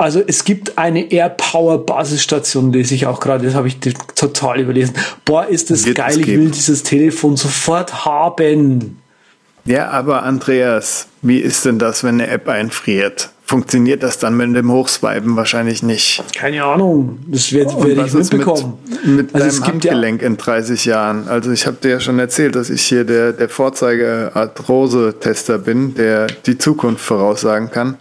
[0.00, 3.78] Also es gibt eine AirPower Basisstation, lese ich auch gerade, das habe ich
[4.14, 4.94] total überlesen.
[5.26, 8.96] Boah, ist das Wird geil, ich will dieses Telefon sofort haben.
[9.66, 13.28] Ja, aber Andreas, wie ist denn das, wenn eine App einfriert?
[13.44, 16.24] Funktioniert das dann mit dem Hochswipen wahrscheinlich nicht?
[16.34, 18.78] Keine Ahnung, das werde Und werd ich ist mit, mitbekommen.
[19.04, 21.28] mit also deinem es gibt ja, Handgelenk in 30 Jahren?
[21.28, 26.28] Also ich habe dir ja schon erzählt, dass ich hier der, der Vorzeige-Arthrose-Tester bin, der
[26.46, 27.98] die Zukunft voraussagen kann.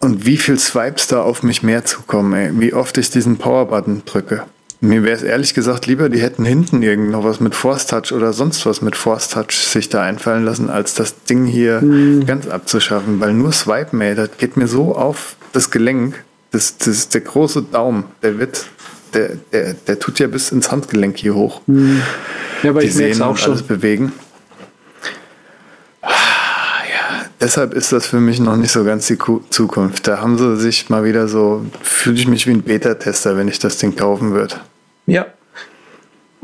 [0.00, 2.50] Und wie viel Swipes da auf mich mehr zukommen, ey.
[2.60, 4.44] Wie oft ich diesen Power-Button drücke.
[4.80, 8.12] Mir wäre es ehrlich gesagt lieber, die hätten hinten irgend noch was mit Force Touch
[8.12, 12.26] oder sonst was mit Force Touch sich da einfallen lassen, als das Ding hier Hm.
[12.26, 13.18] ganz abzuschaffen.
[13.18, 16.22] Weil nur Swipen, ey, das geht mir so auf das Gelenk.
[16.50, 18.66] Das, das der große Daumen, der wird,
[19.14, 21.62] der, der, der tut ja bis ins Handgelenk hier hoch.
[22.62, 23.66] ja, aber Die ich merke es sehen auch und alles schon.
[23.68, 24.12] bewegen.
[26.02, 26.08] Ah,
[26.88, 30.06] ja, deshalb ist das für mich noch nicht so ganz die Ku- Zukunft.
[30.08, 33.58] Da haben sie sich mal wieder so, fühle ich mich wie ein Beta-Tester, wenn ich
[33.58, 34.56] das Ding kaufen würde.
[35.06, 35.26] Ja.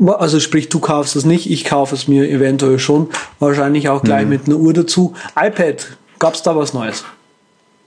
[0.05, 3.09] Also sprich, du kaufst es nicht, ich kaufe es mir eventuell schon.
[3.39, 4.07] Wahrscheinlich auch Mhm.
[4.07, 5.13] gleich mit einer Uhr dazu.
[5.39, 7.03] iPad, gab es da was Neues?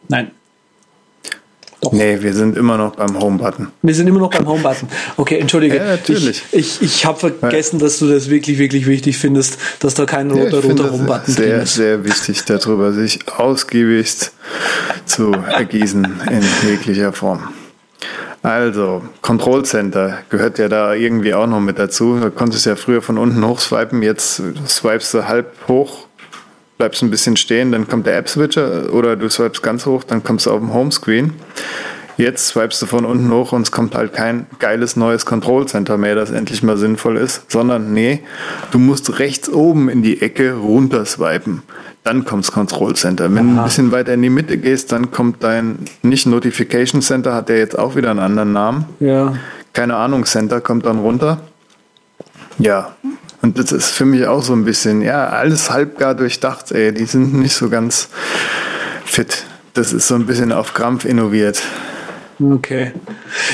[0.09, 0.31] Nein.
[1.87, 1.93] Doch.
[1.93, 3.69] Nee, wir sind immer noch beim Home-Button.
[3.83, 4.89] Wir sind immer noch beim Home-Button.
[5.17, 5.77] Okay, entschuldige.
[5.77, 6.43] Ja, natürlich.
[6.53, 10.31] Ich, ich, ich habe vergessen, dass du das wirklich, wirklich wichtig findest, dass da kein
[10.31, 11.75] Ja, roter, finde roter Home-Button drin sehr, ist.
[11.75, 14.33] sehr wichtig, darüber sich ausgiebigst
[15.05, 17.49] zu ergießen in jeglicher Form.
[18.43, 22.19] Also, Control Center gehört ja da irgendwie auch noch mit dazu.
[22.21, 26.06] Da konntest du ja früher von unten hoch swipen, jetzt swipest du halb hoch,
[26.79, 30.47] bleibst ein bisschen stehen, dann kommt der App-Switcher oder du swipest ganz hoch, dann kommst
[30.47, 31.33] du auf dem Homescreen.
[32.19, 35.99] Jetzt swipest du von unten hoch und es kommt halt kein geiles neues Control Center
[35.99, 38.21] mehr, das endlich mal sinnvoll ist, sondern nee,
[38.71, 41.63] du musst rechts oben in die Ecke runter swipen.
[42.05, 43.25] dann kommt das Control Center.
[43.35, 47.35] Wenn du ein bisschen weiter in die Mitte gehst, dann kommt dein, nicht Notification Center,
[47.35, 48.87] hat der jetzt auch wieder einen anderen Namen.
[49.01, 49.35] Ja.
[49.75, 51.41] Keine Ahnung, Center kommt dann runter.
[52.59, 52.97] Ja,
[53.47, 56.93] und das ist für mich auch so ein bisschen, ja, alles halbgar durchdacht, ey.
[56.93, 58.09] Die sind nicht so ganz
[59.05, 59.45] fit.
[59.73, 61.63] Das ist so ein bisschen auf Krampf innoviert.
[62.43, 62.91] Okay.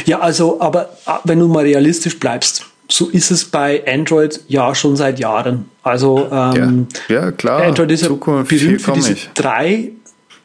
[0.07, 4.75] Ja, also, aber ah, wenn du mal realistisch bleibst, so ist es bei Android ja
[4.75, 5.67] schon seit Jahren.
[5.83, 7.63] Also ähm, Ja, ja klar.
[7.63, 9.31] Android ist ja Zukunft, berühmt für diese ich.
[9.35, 9.91] drei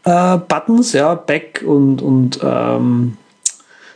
[0.03, 3.15] äh, Buttons, ja, Back und, und ähm,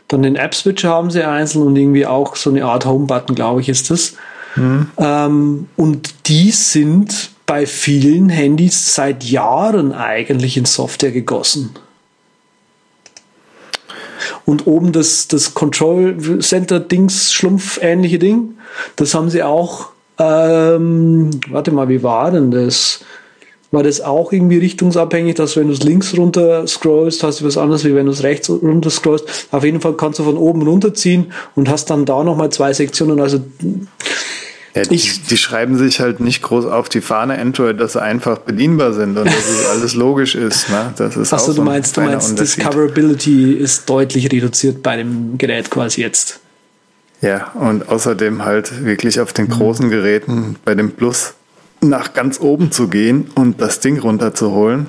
[0.08, 3.68] dann den App-Switcher haben sie einzeln und irgendwie auch so eine Art Home-Button, glaube ich,
[3.68, 4.14] ist das.
[4.56, 4.86] Mhm.
[4.98, 11.70] Ähm, und die sind bei vielen Handys seit Jahren eigentlich in Software gegossen.
[14.44, 18.54] Und oben das, das Control Center Dings, Schlumpf ähnliche Ding,
[18.96, 23.04] das haben sie auch, ähm, warte mal, wie war denn das?
[23.70, 27.56] War das auch irgendwie richtungsabhängig, dass wenn du es links runter scrollst, hast du was
[27.56, 29.48] anderes, wie wenn du es rechts runter scrollst.
[29.50, 33.18] Auf jeden Fall kannst du von oben runterziehen und hast dann da nochmal zwei Sektionen.
[33.18, 33.40] Also
[34.74, 38.02] Ja, die, Ich- die schreiben sich halt nicht groß auf die Fahne Android, dass sie
[38.02, 40.70] einfach bedienbar sind und dass es alles logisch ist.
[40.70, 40.92] Ne?
[40.96, 42.38] Das ist Achso, du ein meinst, du meinst.
[42.38, 46.40] Discoverability ist deutlich reduziert bei dem Gerät quasi jetzt.
[47.20, 49.36] Ja, und außerdem halt wirklich auf Mhm.
[49.36, 51.34] den großen Geräten bei dem Plus
[51.80, 54.88] nach ganz oben zu gehen und das Ding runterzuholen.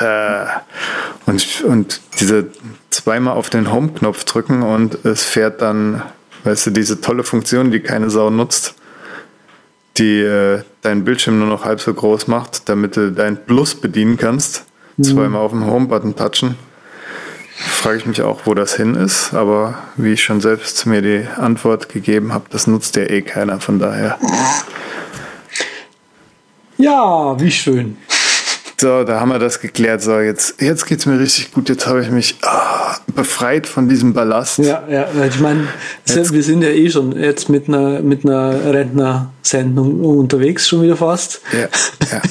[0.00, 0.44] Äh,
[1.26, 2.46] und, und diese
[2.90, 6.02] zweimal auf den Home-Knopf drücken und es fährt dann,
[6.44, 8.74] weißt du, diese tolle Funktion, die keine Sau nutzt,
[9.96, 14.16] die äh, deinen Bildschirm nur noch halb so groß macht, damit du dein Plus bedienen
[14.16, 14.64] kannst.
[15.00, 16.56] Zweimal auf den Home-Button touchen.
[17.56, 21.26] Frage ich mich auch, wo das hin ist, aber wie ich schon selbst mir die
[21.36, 24.18] Antwort gegeben habe, das nutzt ja eh keiner, von daher.
[26.76, 27.96] Ja, wie schön.
[28.76, 30.02] So, da haben wir das geklärt.
[30.02, 31.68] So, jetzt, jetzt geht's mir richtig gut.
[31.68, 34.58] Jetzt habe ich mich ah, befreit von diesem Ballast.
[34.58, 35.68] Ja, ja, ich meine,
[36.06, 41.40] wir sind ja eh schon jetzt mit einer, mit einer Rentnersendung unterwegs, schon wieder fast.
[41.52, 41.68] Ja,
[42.10, 42.22] ja.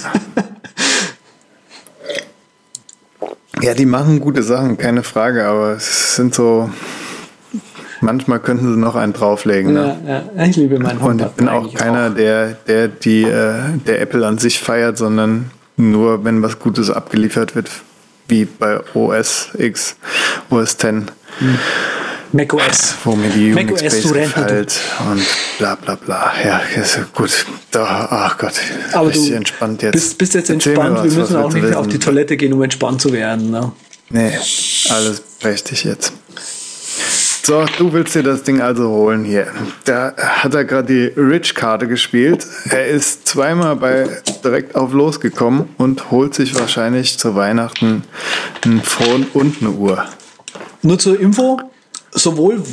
[3.61, 6.69] ja, die machen gute Sachen, keine Frage, aber es sind so.
[8.01, 9.71] Manchmal könnten sie noch einen drauflegen.
[9.71, 9.97] Ne?
[10.05, 14.01] Ja, ja, ich liebe meinen Und ich bin auch keiner, der, der die, äh, der
[14.01, 17.69] Apple an sich feiert, sondern nur, wenn was Gutes abgeliefert wird,
[18.27, 19.95] wie bei OS X,
[20.49, 21.05] OS X,
[22.31, 22.95] macOS.
[23.03, 25.25] wo mir die Mac Unix OS, gefällt und
[25.57, 26.33] bla bla bla.
[26.43, 27.45] Ja, ist gut.
[27.71, 28.53] Da, ach Gott,
[28.93, 29.93] Aber du entspannt jetzt.
[29.93, 30.97] Bist, bist jetzt Erzähl entspannt.
[30.97, 31.99] was, wir müssen auch nicht mehr auf wissen?
[31.99, 33.51] die Toilette gehen, um entspannt zu werden.
[33.51, 33.71] Ne?
[34.09, 34.31] Nee,
[34.89, 36.13] alles prächtig jetzt.
[37.45, 39.47] So, du willst dir das Ding also holen hier.
[39.83, 42.47] Da hat er gerade die Rich-Karte gespielt.
[42.69, 44.07] Er ist zweimal bei
[44.45, 48.05] direkt auf losgekommen und holt sich wahrscheinlich zu Weihnachten
[48.63, 50.05] ein Phone und eine Uhr.
[50.83, 51.59] Nur zur Info,
[52.11, 52.63] sowohl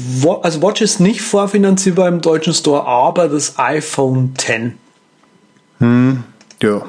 [0.43, 4.75] also Watch ist nicht vorfinanzierbar im deutschen Store, aber das iPhone X.
[6.63, 6.83] Ja.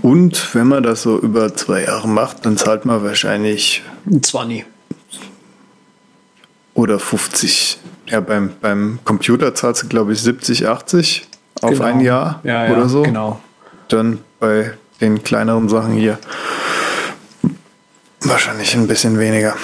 [0.00, 3.82] Und wenn man das so über zwei Jahre macht, dann zahlt man wahrscheinlich
[4.22, 4.64] Zwar nie.
[6.74, 7.78] Oder 50.
[8.06, 11.26] Ja, beim, beim Computer zahlst du, glaube ich, 70, 80
[11.60, 11.84] auf Genau.
[11.84, 13.02] ein Jahr Ja, ja, oder so.
[13.02, 13.40] genau.
[13.88, 16.18] Dann bei den kleineren Sachen hier
[18.22, 19.54] wahrscheinlich ein bisschen weniger.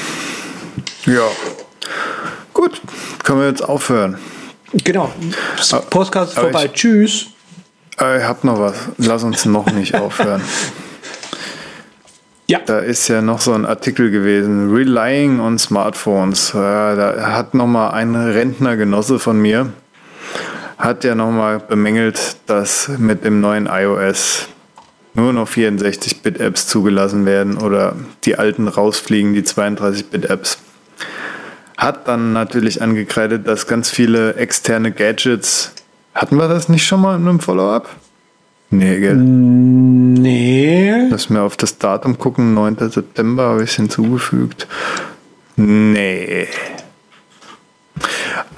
[1.06, 1.22] Ja.
[2.52, 2.80] Gut,
[3.24, 4.18] können wir jetzt aufhören.
[4.84, 5.12] Genau.
[5.72, 6.66] Aber- Podcast aber vorbei.
[6.66, 7.26] ich- Tschüss.
[8.00, 8.74] Äh, Ich hab noch was.
[8.98, 10.42] Lass uns noch nicht aufhören.
[12.50, 12.60] Ja.
[12.64, 16.52] Da ist ja noch so ein Artikel gewesen, Relying on Smartphones.
[16.54, 19.70] Ja, da hat nochmal ein Rentnergenosse von mir,
[20.78, 24.48] hat ja nochmal bemängelt, dass mit dem neuen iOS
[25.12, 30.58] nur noch 64-Bit-Apps zugelassen werden oder die alten rausfliegen, die 32-Bit-Apps.
[31.76, 35.72] Hat dann natürlich angekreidet, dass ganz viele externe Gadgets.
[36.14, 37.88] Hatten wir das nicht schon mal in einem Follow-up?
[38.70, 39.16] Nee, gell?
[39.16, 41.08] Nee.
[41.10, 42.90] Lass mir auf das Datum gucken, 9.
[42.90, 44.68] September habe ich es hinzugefügt.
[45.56, 46.46] Nee.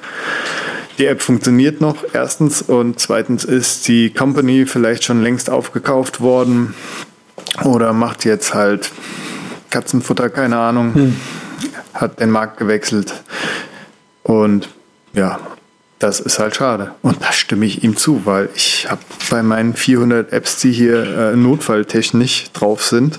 [0.98, 2.62] die App funktioniert noch, erstens.
[2.62, 6.72] Und zweitens ist die Company vielleicht schon längst aufgekauft worden
[7.64, 8.92] oder macht jetzt halt
[9.74, 11.16] Katzenfutter, keine Ahnung.
[11.92, 13.12] Hat den Markt gewechselt.
[14.22, 14.68] Und
[15.14, 15.40] ja,
[15.98, 16.90] Das ist halt schade.
[17.02, 19.00] Und da stimme ich ihm zu, weil ich habe
[19.30, 21.02] bei meinen 400 Apps, die hier
[21.32, 23.18] äh, notfalltechnisch drauf sind,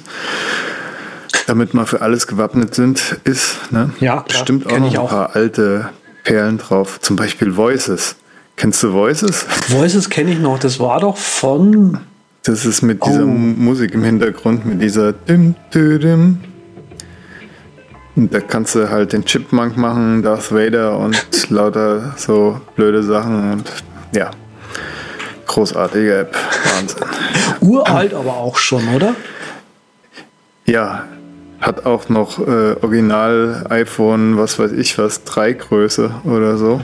[1.47, 3.89] damit man für alles gewappnet sind, ist, ne?
[3.99, 5.10] Ja, bestimmt auch noch ein auch.
[5.10, 5.89] paar alte
[6.24, 6.99] Perlen drauf.
[7.01, 8.16] Zum Beispiel Voices.
[8.56, 9.45] Kennst du Voices?
[9.70, 10.60] Voices kenne ich noch.
[10.60, 11.99] Das war doch von.
[12.46, 13.28] Das ist mit dieser Oh.
[13.28, 16.38] Musik im Hintergrund, mit dieser dim, dim.
[18.16, 23.52] Und da kannst du halt den Chipmunk machen, Darth Vader und lauter so blöde Sachen
[23.54, 23.72] und
[24.14, 24.30] ja.
[25.48, 26.36] Großartige App.
[26.76, 27.04] Wahnsinn.
[27.62, 29.16] Uralt, aber auch schon, oder?
[30.66, 31.06] Ja,
[31.60, 36.82] hat auch noch äh, Original iPhone, was weiß ich was, 3 Größe oder so.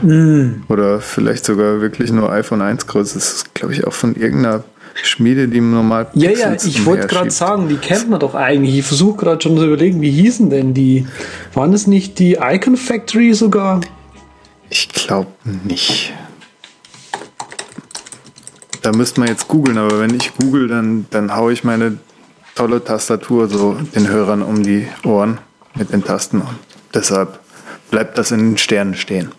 [0.68, 3.14] Oder vielleicht sogar wirklich nur iPhone 1 Größe.
[3.14, 4.64] Das ist, glaube ich, auch von irgendeiner
[5.02, 8.78] Schmiede, die normal Ja, ja, ich wollte gerade sagen, die kennt man doch eigentlich.
[8.78, 11.06] Ich versuche gerade schon zu überlegen, wie hießen denn die?
[11.54, 13.80] Waren es nicht die Icon Factory sogar?
[14.70, 15.28] Ich glaube
[15.64, 16.12] nicht.
[18.82, 21.98] Da müsste man jetzt googeln, aber wenn ich google, dann, dann haue ich meine
[22.54, 25.38] tolle Tastatur so den Hörern um die Ohren
[25.74, 26.40] mit den Tasten.
[26.40, 26.58] Und
[26.92, 27.40] deshalb
[27.90, 29.30] bleibt das in den Sternen stehen.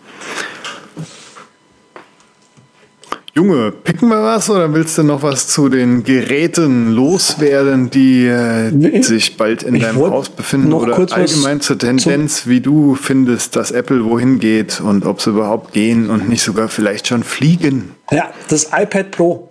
[3.36, 8.70] Junge, picken wir was oder willst du noch was zu den Geräten loswerden, die äh,
[8.70, 12.60] Nee, sich bald in deinem Haus befinden noch oder kurz was allgemein zur Tendenz, wie
[12.60, 17.08] du findest, dass Apple wohin geht und ob sie überhaupt gehen und nicht sogar vielleicht
[17.08, 17.96] schon fliegen?
[18.12, 19.50] Ja, das iPad Pro.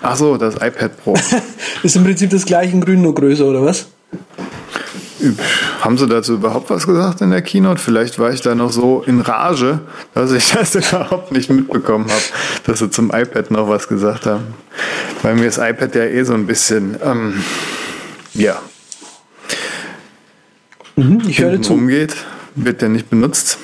[0.00, 1.14] Ach so, das iPad Pro.
[1.82, 3.88] Ist im Prinzip das gleiche in grün, nur größer, oder was?
[5.80, 7.80] Haben sie dazu überhaupt was gesagt in der Keynote?
[7.80, 9.80] Vielleicht war ich da noch so in Rage,
[10.14, 12.22] dass ich das überhaupt nicht mitbekommen habe,
[12.64, 14.44] dass sie zum iPad noch was gesagt haben.
[15.22, 17.42] Weil mir das iPad ja eh so ein bisschen, ähm,
[18.34, 18.60] ja,
[21.28, 21.74] Ich höre zu.
[21.74, 22.14] umgeht,
[22.54, 23.58] wird ja nicht benutzt.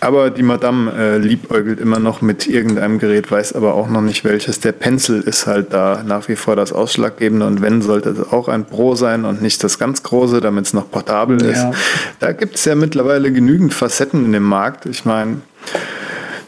[0.00, 4.24] Aber die Madame äh, liebäugelt immer noch mit irgendeinem Gerät, weiß aber auch noch nicht
[4.24, 4.60] welches.
[4.60, 8.48] Der Pencil ist halt da nach wie vor das Ausschlaggebende und wenn, sollte es auch
[8.48, 11.62] ein Pro sein und nicht das ganz große, damit es noch portabel ist.
[11.62, 11.72] Ja.
[12.20, 14.86] Da gibt es ja mittlerweile genügend Facetten in dem Markt.
[14.86, 15.38] Ich meine,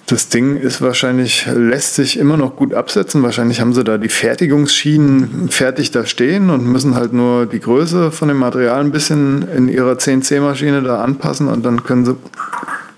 [0.07, 3.22] das Ding ist wahrscheinlich, lässt sich immer noch gut absetzen.
[3.22, 8.11] Wahrscheinlich haben sie da die Fertigungsschienen fertig da stehen und müssen halt nur die Größe
[8.11, 12.16] von dem Material ein bisschen in ihrer CNC-Maschine da anpassen und dann können sie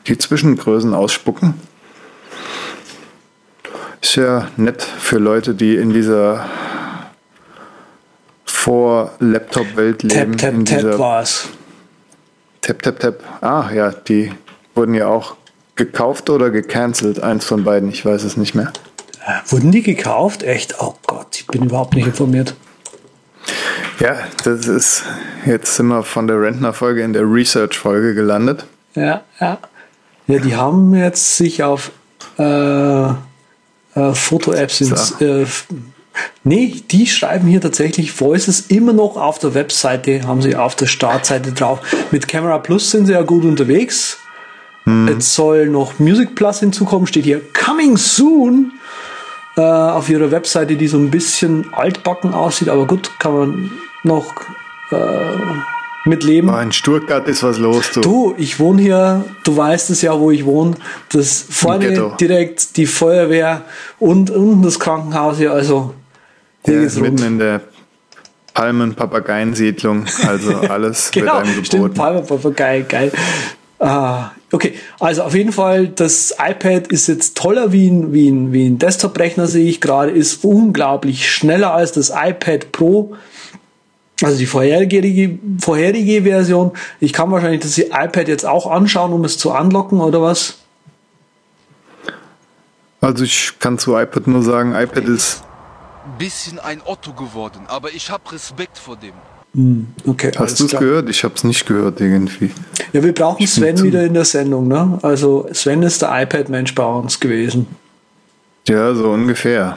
[0.07, 1.55] die Zwischengrößen ausspucken.
[4.01, 6.47] Ist ja nett für Leute, die in dieser
[8.45, 10.37] Vor-Laptop-Welt leben.
[10.37, 11.49] Tap, tap, tap war es.
[12.61, 13.23] Tap, tap, tap.
[13.41, 14.33] Ah, ja, die
[14.75, 15.37] wurden ja auch
[15.77, 17.23] gekauft oder gecancelt.
[17.23, 18.73] Eins von beiden, ich weiß es nicht mehr.
[19.27, 20.43] Äh, Wurden die gekauft?
[20.43, 20.81] Echt?
[20.81, 22.55] Oh Gott, ich bin überhaupt nicht informiert.
[24.01, 25.05] Ja, das ist,
[25.47, 28.67] jetzt sind wir von der Rentner-Folge in der Research-Folge gelandet.
[28.95, 29.59] Ja, ja.
[30.27, 31.91] Ja, die haben jetzt sich auf
[32.39, 32.43] äh,
[33.05, 33.15] äh,
[33.95, 35.21] Foto-Apps ins.
[35.21, 35.47] Äh,
[36.45, 40.87] nee, die schreiben hier tatsächlich Voices immer noch auf der Webseite, haben sie auf der
[40.87, 41.81] Startseite drauf.
[42.11, 44.19] Mit Camera Plus sind sie ja gut unterwegs.
[44.85, 48.73] Jetzt soll noch Music Plus hinzukommen, steht hier Coming Soon
[49.57, 53.71] äh, auf ihrer Webseite, die so ein bisschen altbacken aussieht, aber gut, kann man
[54.03, 54.35] noch
[56.05, 56.51] äh, mitleben.
[56.51, 58.01] Oh, in Stuttgart ist was los, du.
[58.01, 60.75] Du, ich wohne hier, du weißt es ja, wo ich wohne.
[61.11, 63.63] Das vorne direkt die Feuerwehr
[63.99, 65.95] und unten das Krankenhaus hier, also
[66.65, 67.27] hier ist mitten rund.
[67.27, 67.61] in der
[68.55, 70.05] Palmen-Papageiensiedlung.
[70.27, 71.95] Also alles Genau, wird einem stimmt, geboten.
[71.95, 73.13] Palmerpapagei, geil.
[73.79, 78.53] Ah, okay, also auf jeden Fall, das iPad ist jetzt toller wie ein, wie ein,
[78.53, 83.17] wie ein Desktop-Rechner, sehe ich gerade, ist unglaublich schneller als das iPad Pro.
[84.23, 86.73] Also die vorherige, vorherige Version.
[87.01, 90.59] Ich kann wahrscheinlich das iPad jetzt auch anschauen, um es zu unlocken oder was?
[93.01, 95.43] Also ich kann zu iPad nur sagen, iPad ist,
[96.19, 99.13] bisschen ein Otto geworden, aber ich habe Respekt vor dem.
[100.07, 101.11] Okay, alles hast du es gehört?
[101.11, 102.51] Ich habe es nicht gehört irgendwie.
[102.93, 103.85] Ja, wir brauchen Sven zu.
[103.85, 104.99] wieder in der Sendung, ne?
[105.03, 107.67] Also Sven ist der iPad-Mensch bei uns gewesen.
[108.67, 109.77] Ja, so ungefähr.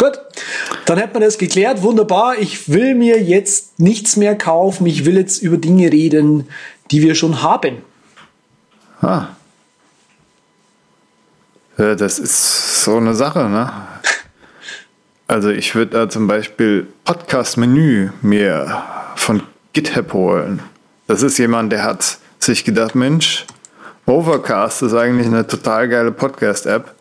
[0.00, 0.18] Gut,
[0.86, 1.82] dann hätten wir das geklärt.
[1.82, 2.38] Wunderbar.
[2.38, 4.86] Ich will mir jetzt nichts mehr kaufen.
[4.86, 6.48] Ich will jetzt über Dinge reden,
[6.90, 7.82] die wir schon haben.
[9.02, 9.26] Ah.
[11.76, 13.70] Ja, das ist so eine Sache, ne?
[15.26, 18.82] Also ich würde da zum Beispiel Podcast-Menü mir
[19.16, 19.42] von
[19.74, 20.62] GitHub holen.
[21.08, 23.44] Das ist jemand, der hat sich gedacht, Mensch,
[24.06, 26.94] Overcast ist eigentlich eine total geile Podcast-App.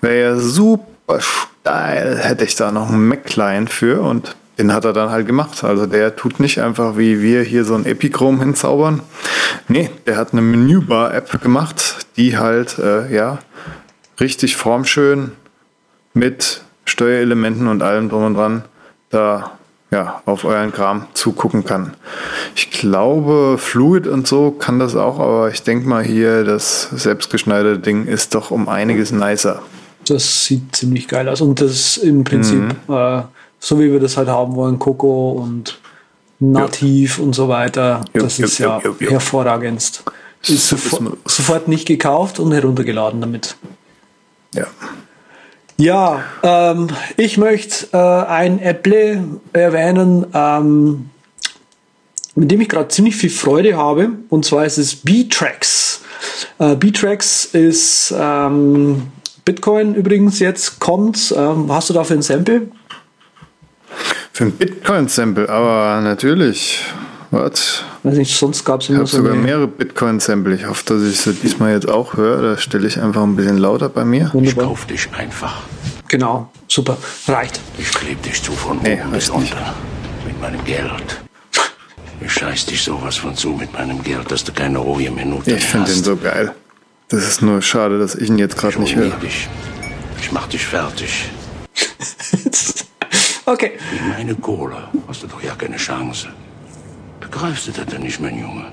[0.00, 1.20] Wäre ja super
[1.64, 5.64] steil, hätte ich da noch einen Mac-Client für und den hat er dann halt gemacht.
[5.64, 9.00] Also der tut nicht einfach wie wir hier so ein Epichrome hinzaubern.
[9.68, 13.38] Nee, der hat eine Menübar-App gemacht, die halt, äh, ja,
[14.20, 15.32] richtig formschön
[16.12, 18.64] mit Steuerelementen und allem drum und dran
[19.08, 19.52] da
[19.90, 21.94] ja, auf euren Kram zugucken kann.
[22.54, 27.80] Ich glaube, Fluid und so kann das auch, aber ich denke mal hier, das selbstgeschneiderte
[27.80, 29.62] Ding ist doch um einiges nicer.
[30.06, 31.40] Das sieht ziemlich geil aus.
[31.40, 32.94] Und das ist im Prinzip Mhm.
[32.94, 33.22] äh,
[33.58, 35.78] so, wie wir das halt haben wollen, Coco und
[36.40, 38.04] Nativ und so weiter.
[38.12, 40.04] Jo, das jo, ist ja hervorragendst.
[40.46, 43.56] Ist sofort, sofort nicht gekauft und heruntergeladen damit.
[44.54, 44.66] Ja.
[45.76, 47.96] Ja, ähm, ich möchte äh,
[48.30, 51.10] ein Apple erwähnen, ähm,
[52.36, 54.10] mit dem ich gerade ziemlich viel Freude habe.
[54.28, 56.02] Und zwar ist es B-Tracks.
[56.58, 59.02] Äh, B-Tracks ist ähm,
[59.44, 61.34] Bitcoin übrigens jetzt kommt.
[61.36, 62.68] Ähm, hast du dafür ein Sample?
[64.32, 66.82] Für ein Bitcoin-Sample, aber natürlich.
[67.30, 67.82] Was?
[68.04, 70.54] Weiß nicht, sonst gab es Ich immer habe so sogar eine mehrere Bitcoin-Sample.
[70.54, 72.42] Ich hoffe, dass ich sie diesmal jetzt auch höre.
[72.42, 74.26] Da stelle ich einfach ein bisschen lauter bei mir.
[74.28, 74.64] Ich wunderbar.
[74.66, 75.62] kauf dich einfach.
[76.08, 76.96] Genau, super,
[77.28, 77.60] reicht.
[77.78, 79.52] Ich kleb dich zu von Nee, oben bis reicht nicht.
[79.52, 79.64] unten.
[80.26, 81.20] Mit meinem Geld.
[82.20, 85.64] Ich scheiß dich sowas von zu mit meinem Geld, dass du keine ruhige Minute Ich
[85.64, 86.04] finde den hast.
[86.04, 86.52] so geil.
[87.08, 89.10] Das ist nur schade, dass ich ihn jetzt gerade Ich nicht höre.
[89.16, 89.48] dich.
[90.20, 91.28] Ich mach dich fertig.
[93.46, 96.28] okay, Gegen meine Kohle hast du doch ja keine Chance.
[97.20, 98.66] Begreifst du das denn nicht, mein Junge?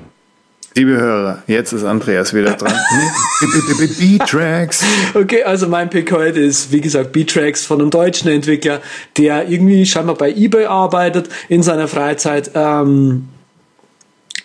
[0.74, 2.74] Liebe Hörer, jetzt ist Andreas wieder dran.
[4.00, 4.82] B-Tracks.
[5.14, 8.80] Okay, also mein Pick heute ist, wie gesagt, B-Tracks von einem deutschen Entwickler,
[9.18, 13.28] der irgendwie scheinbar bei eBay arbeitet, in seiner Freizeit ähm,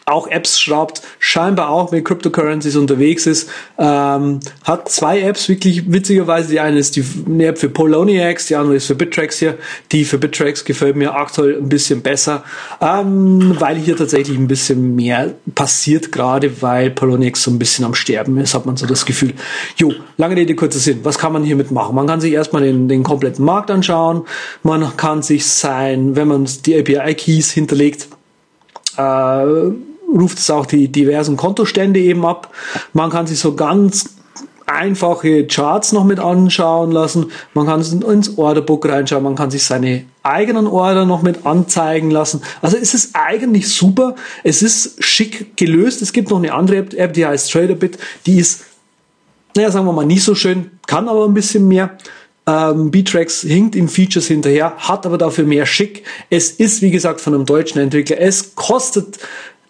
[0.09, 6.49] auch Apps schraubt, scheinbar auch mit Cryptocurrencies unterwegs ist, ähm, hat zwei Apps, wirklich witzigerweise,
[6.49, 9.59] die eine ist die eine App für Poloniex, die andere ist für Bittrex hier,
[9.91, 12.45] die für Bittrex gefällt mir aktuell ein bisschen besser,
[12.81, 17.97] ähm, weil hier tatsächlich ein bisschen mehr passiert, gerade weil Poloniex so ein bisschen am
[17.97, 19.35] Sterben ist, hat man so das Gefühl.
[19.77, 21.97] Jo, lange Rede, kurzer Sinn, was kann man hiermit machen?
[21.97, 24.23] Man kann sich erstmal den, den kompletten Markt anschauen,
[24.63, 28.07] man kann sich sein, wenn man die API-Keys hinterlegt,
[28.97, 29.73] äh,
[30.09, 32.53] ruft es auch die diversen Kontostände eben ab.
[32.93, 34.17] Man kann sich so ganz
[34.67, 37.31] einfache Charts noch mit anschauen lassen.
[37.55, 39.23] Man kann ins Orderbook reinschauen.
[39.23, 42.43] Man kann sich seine eigenen Order noch mit anzeigen lassen.
[42.61, 44.17] Also es ist eigentlich super.
[44.43, 46.03] Es ist schick gelöst.
[46.03, 47.99] Es gibt noch eine andere App, die heißt TraderBit.
[48.27, 48.65] Die ist,
[49.55, 51.97] naja, sagen wir mal, nicht so schön, kann aber ein bisschen mehr.
[52.49, 56.05] Ähm, B-Tracks hinkt in Features hinterher, hat aber dafür mehr Schick.
[56.31, 58.21] Es ist, wie gesagt, von einem deutschen Entwickler.
[58.21, 59.19] Es kostet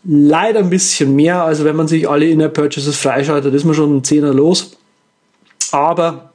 [0.06, 1.42] leider ein bisschen mehr.
[1.42, 4.76] Also wenn man sich alle In-App-Purchases freischaltet, ist man schon ein Zehner los.
[5.72, 6.30] Aber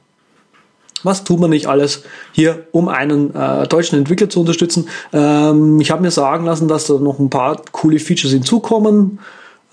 [1.02, 4.88] was tut man nicht alles hier, um einen äh, deutschen Entwickler zu unterstützen?
[5.12, 9.18] Ähm, ich habe mir sagen lassen, dass da noch ein paar coole Features hinzukommen.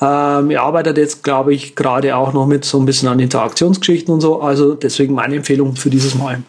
[0.02, 4.14] Ähm, ihr arbeitet jetzt, glaube ich, gerade auch noch mit so ein bisschen an Interaktionsgeschichten
[4.14, 4.42] und so.
[4.42, 6.42] Also deswegen meine Empfehlung für dieses Mal.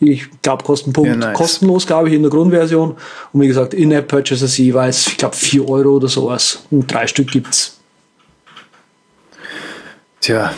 [0.00, 1.36] Ich glaube, Kostenpunkt Ja, nice.
[1.36, 2.96] kostenlos, glaube ich, in der Grundversion.
[3.32, 6.62] Und wie gesagt, In-App-Purchases jeweils, ich glaube, 4 Euro oder sowas.
[6.70, 7.80] Und drei Stück gibt's.
[10.20, 10.52] Tja,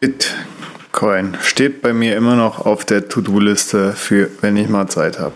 [0.00, 5.34] Bitcoin steht bei mir immer noch auf der To-Do-Liste für, wenn ich mal Zeit habe.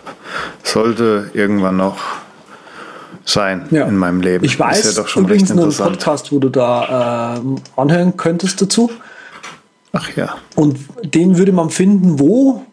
[0.63, 1.97] Sollte irgendwann noch
[3.25, 3.85] sein Ja.
[3.87, 4.43] in meinem Leben.
[4.43, 5.97] Ich weiß Ist ja doch schon übrigens recht einen interessant.
[5.97, 8.91] Podcast, wo du da ähm, anhören könntest dazu.
[9.93, 10.35] Ach ja.
[10.55, 12.65] Und den würde man finden, wo?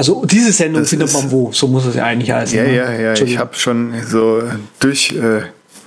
[0.00, 2.56] Also diese Sendung Das findet man wo, so muss es ja eigentlich heißen.
[2.56, 2.74] Ja, ne?
[2.74, 3.12] ja, ja.
[3.12, 4.42] Ich habe schon so
[4.78, 5.42] durch äh,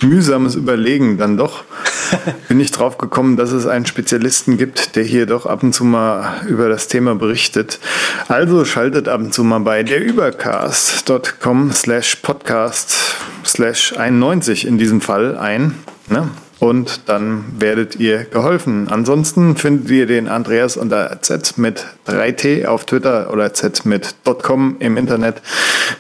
[0.06, 1.64] mühsames Überlegen dann doch
[2.48, 5.84] bin ich drauf gekommen, dass es einen Spezialisten gibt, der hier doch ab und zu
[5.84, 7.80] mal über das Thema berichtet.
[8.28, 15.02] Also schaltet ab und zu mal bei der übercast.com slash podcast slash 91 in diesem
[15.02, 15.74] Fall ein.
[16.08, 16.30] Ne?
[16.64, 18.88] Und dann werdet ihr geholfen.
[18.88, 24.78] Ansonsten findet ihr den Andreas unter Z mit 3T auf Twitter oder Z mit .com
[24.80, 25.42] im Internet.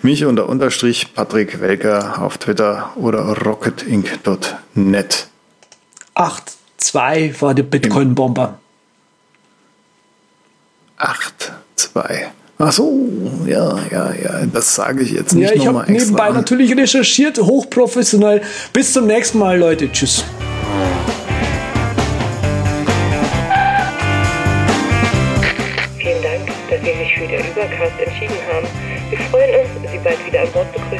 [0.03, 5.27] Mich unter Unterstrich Patrick Welker auf Twitter oder rocketinc.net.
[6.15, 8.57] 8.2 war der Bitcoin-Bomber.
[10.95, 12.31] 8, 2.
[12.59, 13.09] Ach so,
[13.45, 17.37] ja, ja, ja, das sage ich jetzt nicht Ja, ich nochmal habe nebenbei natürlich recherchiert,
[17.37, 18.41] hochprofessionell.
[18.71, 19.91] Bis zum nächsten Mal, Leute.
[19.91, 20.23] Tschüss.
[25.97, 28.67] Vielen Dank, dass Sie sich für der Übercast entschieden haben.
[29.09, 30.92] Wir freuen uns, Sie bald wieder an Bord begrüßen zu dürfen.